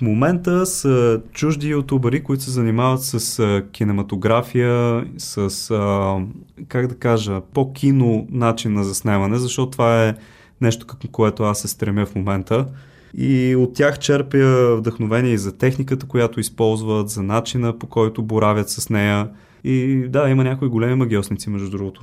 В 0.00 0.02
момента 0.02 0.66
са 0.66 1.20
чужди 1.32 1.68
ютубъри, 1.68 2.22
които 2.22 2.42
се 2.42 2.50
занимават 2.50 3.02
с 3.02 3.38
а, 3.38 3.62
кинематография, 3.72 5.04
с, 5.18 5.70
а, 5.70 6.16
как 6.68 6.86
да 6.86 6.94
кажа, 6.94 7.40
по-кино 7.54 8.26
начин 8.30 8.72
на 8.72 8.84
заснемане, 8.84 9.38
защото 9.38 9.70
това 9.70 10.08
е 10.08 10.14
нещо, 10.60 10.86
към 10.86 10.98
което 11.12 11.42
аз 11.42 11.60
се 11.60 11.68
стремя 11.68 12.06
в 12.06 12.14
момента. 12.14 12.66
И 13.14 13.56
от 13.56 13.74
тях 13.74 13.98
черпя 13.98 14.76
вдъхновение 14.76 15.32
и 15.32 15.38
за 15.38 15.52
техниката, 15.52 16.06
която 16.06 16.40
използват, 16.40 17.08
за 17.08 17.22
начина 17.22 17.78
по 17.78 17.86
който 17.86 18.22
боравят 18.22 18.70
с 18.70 18.90
нея. 18.90 19.28
И 19.64 20.04
да, 20.08 20.28
има 20.28 20.44
някои 20.44 20.68
големи 20.68 20.94
магиосници, 20.94 21.50
между 21.50 21.70
другото. 21.70 22.02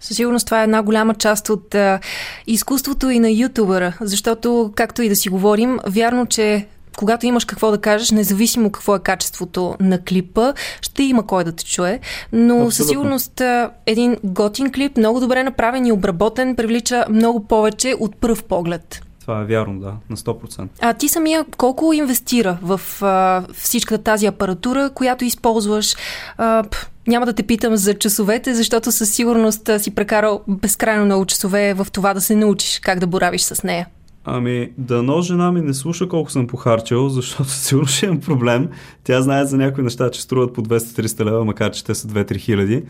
Със 0.00 0.16
сигурност 0.16 0.46
това 0.46 0.60
е 0.60 0.64
една 0.64 0.82
голяма 0.82 1.14
част 1.14 1.48
от 1.48 1.74
а, 1.74 2.00
изкуството 2.46 3.10
и 3.10 3.18
на 3.18 3.30
ютубъра, 3.30 3.96
защото, 4.00 4.72
както 4.74 5.02
и 5.02 5.08
да 5.08 5.16
си 5.16 5.28
говорим, 5.28 5.78
вярно, 5.86 6.26
че 6.26 6.66
когато 6.96 7.26
имаш 7.26 7.44
какво 7.44 7.70
да 7.70 7.78
кажеш, 7.78 8.10
независимо 8.10 8.70
какво 8.70 8.96
е 8.96 9.00
качеството 9.00 9.76
на 9.80 10.02
клипа, 10.04 10.52
ще 10.80 11.02
има 11.02 11.26
кой 11.26 11.44
да 11.44 11.52
те 11.52 11.64
чуе. 11.64 12.00
Но 12.32 12.54
Абсолютно. 12.54 12.70
със 12.70 12.88
сигурност 12.88 13.42
един 13.86 14.16
готин 14.24 14.72
клип, 14.72 14.96
много 14.96 15.20
добре 15.20 15.42
направен 15.42 15.86
и 15.86 15.92
обработен, 15.92 16.56
привлича 16.56 17.04
много 17.10 17.46
повече 17.46 17.94
от 18.00 18.16
пръв 18.16 18.44
поглед. 18.44 19.02
Това 19.22 19.40
е 19.40 19.44
вярно, 19.44 19.80
да, 19.80 19.92
на 20.10 20.16
100%. 20.16 20.68
А 20.80 20.94
ти 20.94 21.08
самия 21.08 21.44
колко 21.56 21.92
инвестира 21.92 22.58
в 22.62 22.80
а, 23.02 23.44
всичката 23.54 24.02
тази 24.02 24.26
апаратура, 24.26 24.90
която 24.94 25.24
използваш? 25.24 25.96
А, 26.38 26.62
п, 26.70 26.76
няма 27.06 27.26
да 27.26 27.32
те 27.32 27.42
питам 27.42 27.76
за 27.76 27.94
часовете, 27.94 28.54
защото 28.54 28.92
със 28.92 29.10
сигурност 29.10 29.70
си 29.78 29.94
прекарал 29.94 30.40
безкрайно 30.48 31.04
много 31.04 31.26
часове 31.26 31.74
в 31.74 31.86
това 31.92 32.14
да 32.14 32.20
се 32.20 32.36
научиш 32.36 32.78
как 32.78 32.98
да 32.98 33.06
боравиш 33.06 33.42
с 33.42 33.62
нея. 33.62 33.86
Ами, 34.24 34.70
дано 34.78 35.22
жена 35.22 35.52
ми 35.52 35.60
не 35.60 35.74
слуша 35.74 36.08
колко 36.08 36.30
съм 36.30 36.46
похарчил, 36.46 37.08
защото 37.08 37.50
сигурно 37.50 37.88
ще 37.88 38.06
имам 38.06 38.20
проблем. 38.20 38.68
Тя 39.04 39.22
знае 39.22 39.44
за 39.44 39.56
някои 39.56 39.84
неща, 39.84 40.10
че 40.10 40.22
струват 40.22 40.54
по 40.54 40.62
200-300 40.62 41.24
лева, 41.24 41.44
макар 41.44 41.70
че 41.70 41.84
те 41.84 41.94
са 41.94 42.08
2-3 42.08 42.36
хиляди. 42.36 42.82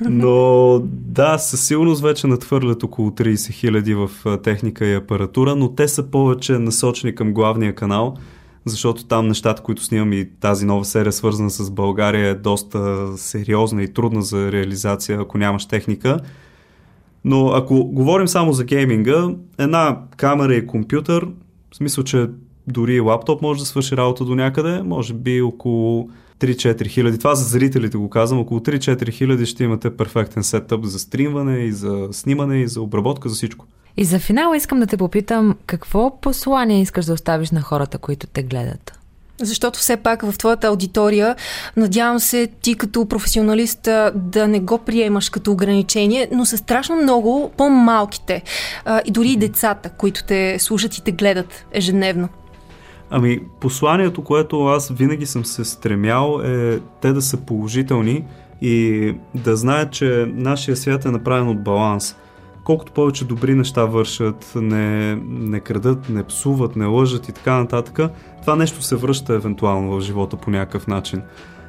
Но 0.00 0.78
да, 0.84 1.38
със 1.38 1.66
сигурност 1.66 2.02
вече 2.02 2.26
надхвърлят 2.26 2.82
около 2.82 3.10
30 3.10 3.52
хиляди 3.52 3.94
в 3.94 4.10
техника 4.42 4.86
и 4.86 4.94
апаратура, 4.94 5.56
но 5.56 5.74
те 5.74 5.88
са 5.88 6.02
повече 6.02 6.58
насочени 6.58 7.14
към 7.14 7.32
главния 7.32 7.74
канал, 7.74 8.16
защото 8.64 9.04
там 9.04 9.28
нещата, 9.28 9.62
които 9.62 9.84
снимам 9.84 10.12
и 10.12 10.28
тази 10.40 10.66
нова 10.66 10.84
серия, 10.84 11.12
свързана 11.12 11.50
с 11.50 11.70
България, 11.70 12.28
е 12.28 12.34
доста 12.34 13.08
сериозна 13.16 13.82
и 13.82 13.92
трудна 13.92 14.22
за 14.22 14.52
реализация, 14.52 15.20
ако 15.20 15.38
нямаш 15.38 15.66
техника. 15.66 16.20
Но 17.24 17.48
ако 17.48 17.84
говорим 17.84 18.28
само 18.28 18.52
за 18.52 18.64
гейминга, 18.64 19.28
една 19.58 19.98
камера 20.16 20.54
и 20.54 20.66
компютър, 20.66 21.26
в 21.72 21.76
смисъл, 21.76 22.04
че 22.04 22.28
дори 22.66 23.00
лаптоп 23.00 23.42
може 23.42 23.60
да 23.60 23.66
свърши 23.66 23.96
работа 23.96 24.24
до 24.24 24.34
някъде, 24.34 24.82
може 24.82 25.14
би 25.14 25.42
около 25.42 26.08
3-4 26.40 26.86
хиляди. 26.86 27.18
Това 27.18 27.34
за 27.34 27.44
зрителите 27.44 27.96
го 27.96 28.10
казвам. 28.10 28.40
Около 28.40 28.60
3-4 28.60 29.12
хиляди 29.12 29.46
ще 29.46 29.64
имате 29.64 29.96
перфектен 29.96 30.42
сетъп 30.42 30.84
за 30.84 30.98
стримване 30.98 31.58
и 31.58 31.72
за 31.72 32.08
снимане 32.12 32.60
и 32.60 32.68
за 32.68 32.82
обработка, 32.82 33.28
за 33.28 33.34
всичко. 33.34 33.66
И 33.96 34.04
за 34.04 34.18
финал 34.18 34.54
искам 34.54 34.80
да 34.80 34.86
те 34.86 34.96
попитам, 34.96 35.56
какво 35.66 36.20
послание 36.20 36.80
искаш 36.80 37.04
да 37.04 37.12
оставиш 37.12 37.50
на 37.50 37.60
хората, 37.60 37.98
които 37.98 38.26
те 38.26 38.42
гледат? 38.42 39.01
Защото 39.42 39.78
все 39.78 39.96
пак 39.96 40.22
в 40.22 40.38
твоята 40.38 40.66
аудитория, 40.66 41.36
надявам 41.76 42.20
се 42.20 42.48
ти 42.62 42.74
като 42.74 43.06
професионалист 43.06 43.82
да 44.14 44.48
не 44.48 44.60
го 44.60 44.78
приемаш 44.78 45.30
като 45.30 45.52
ограничение, 45.52 46.28
но 46.32 46.44
са 46.44 46.56
страшно 46.56 46.96
много 46.96 47.52
по-малките 47.56 48.42
и 49.04 49.10
дори 49.10 49.28
и 49.28 49.36
децата, 49.36 49.90
които 49.90 50.24
те 50.24 50.58
слушат 50.58 50.96
и 50.96 51.04
те 51.04 51.12
гледат 51.12 51.66
ежедневно. 51.72 52.28
Ами, 53.10 53.40
посланието, 53.60 54.24
което 54.24 54.66
аз 54.66 54.88
винаги 54.88 55.26
съм 55.26 55.44
се 55.44 55.64
стремял 55.64 56.40
е 56.44 56.78
те 57.00 57.12
да 57.12 57.22
са 57.22 57.36
положителни 57.36 58.24
и 58.62 59.14
да 59.34 59.56
знаят, 59.56 59.92
че 59.92 60.26
нашия 60.34 60.76
свят 60.76 61.04
е 61.04 61.10
направен 61.10 61.48
от 61.48 61.64
баланс. 61.64 62.16
Колкото 62.64 62.92
повече 62.92 63.24
добри 63.24 63.54
неща 63.54 63.84
вършат, 63.84 64.52
не, 64.54 65.14
не 65.24 65.60
крадат, 65.60 66.08
не 66.08 66.24
псуват, 66.24 66.76
не 66.76 66.86
лъжат 66.86 67.28
и 67.28 67.32
така 67.32 67.58
нататък, 67.58 68.10
това 68.40 68.56
нещо 68.56 68.82
се 68.82 68.96
връща 68.96 69.34
евентуално 69.34 69.96
в 69.96 70.00
живота 70.00 70.36
по 70.36 70.50
някакъв 70.50 70.86
начин. 70.86 71.22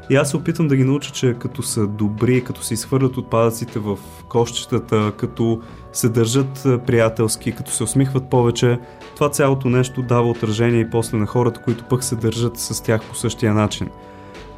И 0.09 0.15
аз 0.15 0.29
се 0.29 0.37
опитвам 0.37 0.67
да 0.67 0.75
ги 0.75 0.83
науча, 0.83 1.11
че 1.11 1.35
като 1.39 1.63
са 1.63 1.87
добри, 1.87 2.43
като 2.43 2.63
се 2.63 2.73
изхвърлят 2.73 3.17
отпадъците 3.17 3.79
в 3.79 3.97
кощчетата, 4.29 5.11
като 5.17 5.61
се 5.93 6.09
държат 6.09 6.67
приятелски, 6.85 7.51
като 7.51 7.71
се 7.71 7.83
усмихват 7.83 8.29
повече, 8.29 8.79
това 9.15 9.29
цялото 9.29 9.69
нещо 9.69 10.01
дава 10.01 10.29
отражение 10.29 10.79
и 10.79 10.89
после 10.89 11.17
на 11.17 11.25
хората, 11.25 11.61
които 11.61 11.83
пък 11.83 12.03
се 12.03 12.15
държат 12.15 12.57
с 12.57 12.83
тях 12.83 13.01
по 13.09 13.15
същия 13.15 13.53
начин. 13.53 13.89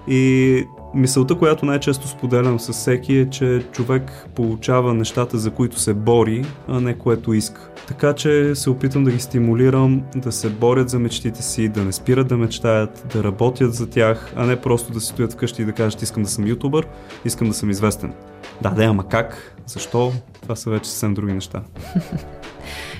И 0.08 0.66
мисълта, 0.96 1.36
която 1.36 1.66
най-често 1.66 2.08
споделям 2.08 2.60
с 2.60 2.74
всеки 2.74 3.18
е, 3.18 3.30
че 3.30 3.66
човек 3.72 4.28
получава 4.36 4.94
нещата, 4.94 5.38
за 5.38 5.52
които 5.52 5.80
се 5.80 5.94
бори, 5.94 6.46
а 6.68 6.82
не 6.82 6.98
което 6.98 7.34
иска. 7.34 7.70
Така 7.88 8.14
че 8.14 8.56
се 8.56 8.70
опитвам 8.70 9.04
да 9.04 9.12
ги 9.12 9.20
стимулирам 9.20 10.04
да 10.16 10.32
се 10.32 10.50
борят 10.50 10.90
за 10.90 11.00
мечтите 11.00 11.44
си, 11.44 11.70
да 11.70 11.84
не 11.86 11.92
спират 11.92 12.28
да 12.28 12.38
мечтаят, 12.38 13.06
да 13.14 13.24
работят 13.24 13.74
за 13.74 13.90
тях, 13.90 14.34
а 14.36 14.46
не 14.46 14.56
просто 14.56 14.94
да 14.94 15.02
си 15.02 15.08
стоят 15.08 15.34
вкъщи 15.34 15.62
и 15.62 15.66
да 15.66 15.72
кажат 15.72 16.02
искам 16.02 16.24
да 16.24 16.30
съм 16.30 16.48
ютубър, 16.48 16.88
искам 17.26 17.48
да 17.48 17.54
съм 17.54 17.70
известен. 17.70 18.14
Да, 18.62 18.70
да, 18.70 18.84
ама 18.84 19.08
как? 19.08 19.56
Защо? 19.66 20.12
Това 20.42 20.56
са 20.56 20.70
вече 20.70 20.90
съвсем 20.90 21.14
други 21.14 21.34
неща. 21.34 21.62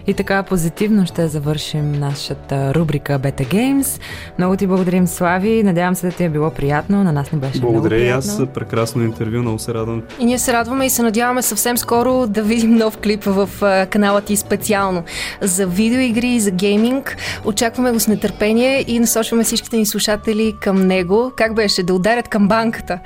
И 0.08 0.14
така 0.14 0.44
позитивно 0.44 1.06
ще 1.06 1.28
завършим 1.28 1.92
нашата 1.92 2.74
рубрика 2.74 3.20
Beta 3.20 3.54
Games. 3.54 4.02
Много 4.38 4.56
ти 4.56 4.68
благодарим, 4.68 5.08
Слави. 5.08 5.64
Надявам 5.64 5.96
се 5.96 6.08
да 6.08 6.16
ти 6.16 6.24
е 6.24 6.30
било 6.30 6.52
приятно. 6.52 7.04
На 7.04 7.12
нас 7.12 7.32
не 7.32 7.40
беше 7.40 7.60
Благодаря 7.60 7.96
много 7.96 8.08
и 8.08 8.10
аз. 8.10 8.42
Прекрасно 8.54 9.04
интервю. 9.04 9.42
Много 9.42 9.60
се 9.60 9.74
радвам. 9.74 10.04
И 10.20 10.26
ние 10.26 10.40
се 10.40 10.54
радваме 10.54 10.86
и 10.86 10.90
се 10.90 11.02
надяваме 11.02 11.42
съвсем 11.42 11.78
скоро 11.78 12.28
да 12.28 12.44
видим 12.44 12.76
нов 12.76 12.98
клип 12.98 13.24
в 13.24 13.50
канала 13.90 14.22
ти 14.22 14.36
специално 14.36 15.04
за 15.42 15.68
видеоигри 15.68 16.28
и 16.28 16.40
за 16.40 16.52
гейминг. 16.52 17.18
Очакваме 17.46 17.92
го 17.92 18.00
с 18.00 18.08
нетърпение 18.08 18.86
и 18.88 19.00
насочваме 19.00 19.44
всичките 19.44 19.78
ни 19.78 19.86
слушатели 19.86 20.56
към 20.62 20.88
него. 20.88 21.32
Как 21.36 21.56
беше? 21.56 21.84
Да 21.84 21.94
ударят 21.94 22.28
към 22.28 22.48
банката. 22.48 23.00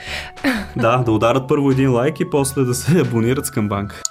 Да, 0.75 0.97
да 0.97 1.11
ударят 1.11 1.47
първо 1.47 1.71
един 1.71 1.93
лайк 1.93 2.19
и 2.19 2.29
после 2.29 2.61
да 2.61 2.73
се 2.73 2.99
абонират 2.99 3.45
с 3.45 3.51
към 3.51 3.69
банка. 3.69 4.01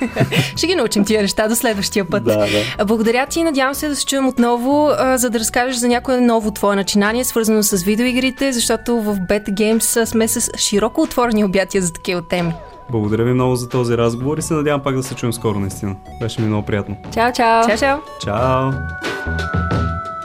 Ще 0.56 0.66
ги 0.66 0.74
научим 0.74 1.04
тия 1.04 1.22
неща 1.22 1.48
до 1.48 1.56
следващия 1.56 2.04
път. 2.04 2.24
Да, 2.24 2.46
да. 2.78 2.84
Благодаря 2.84 3.26
ти 3.26 3.40
и 3.40 3.44
надявам 3.44 3.74
се 3.74 3.88
да 3.88 3.96
се 3.96 4.06
чуем 4.06 4.26
отново, 4.26 4.90
за 5.14 5.30
да 5.30 5.38
разкажеш 5.38 5.76
за 5.76 5.88
някое 5.88 6.20
ново 6.20 6.50
твое 6.50 6.76
начинание, 6.76 7.24
свързано 7.24 7.62
с 7.62 7.82
видеоигрите, 7.82 8.52
защото 8.52 8.96
в 9.02 9.16
Bet 9.16 9.50
Games 9.50 10.04
сме 10.04 10.28
с 10.28 10.50
широко 10.58 11.02
отворени 11.02 11.44
обятия 11.44 11.82
за 11.82 11.92
такива 11.92 12.22
теми. 12.22 12.52
Благодаря 12.90 13.24
ви 13.24 13.32
много 13.32 13.56
за 13.56 13.68
този 13.68 13.96
разговор 13.96 14.38
и 14.38 14.42
се 14.42 14.54
надявам 14.54 14.82
пак 14.82 14.96
да 14.96 15.02
се 15.02 15.14
чуем 15.14 15.32
скоро, 15.32 15.58
наистина. 15.60 15.96
Беше 16.20 16.40
ми 16.40 16.46
много 16.46 16.66
приятно. 16.66 16.96
Чао, 17.14 17.32
чао! 17.32 17.66
Чао, 17.66 17.78
чао! 17.78 17.98
Чао! 18.24 18.70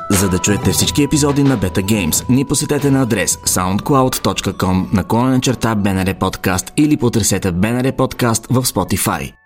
За 0.09 0.29
да 0.29 0.39
чуете 0.39 0.71
всички 0.71 1.03
епизоди 1.03 1.43
на 1.43 1.57
Beta 1.57 1.83
Games, 1.83 2.29
ни 2.29 2.45
посетете 2.45 2.91
на 2.91 3.01
адрес 3.01 3.37
soundcloud.com 3.37 4.93
наклонена 4.93 5.41
черта 5.41 5.75
BNR 5.75 6.19
Podcast 6.19 6.71
или 6.77 6.97
потресете 6.97 7.51
BNR 7.53 7.95
Podcast 7.95 8.47
в 8.49 8.65
Spotify. 8.65 9.40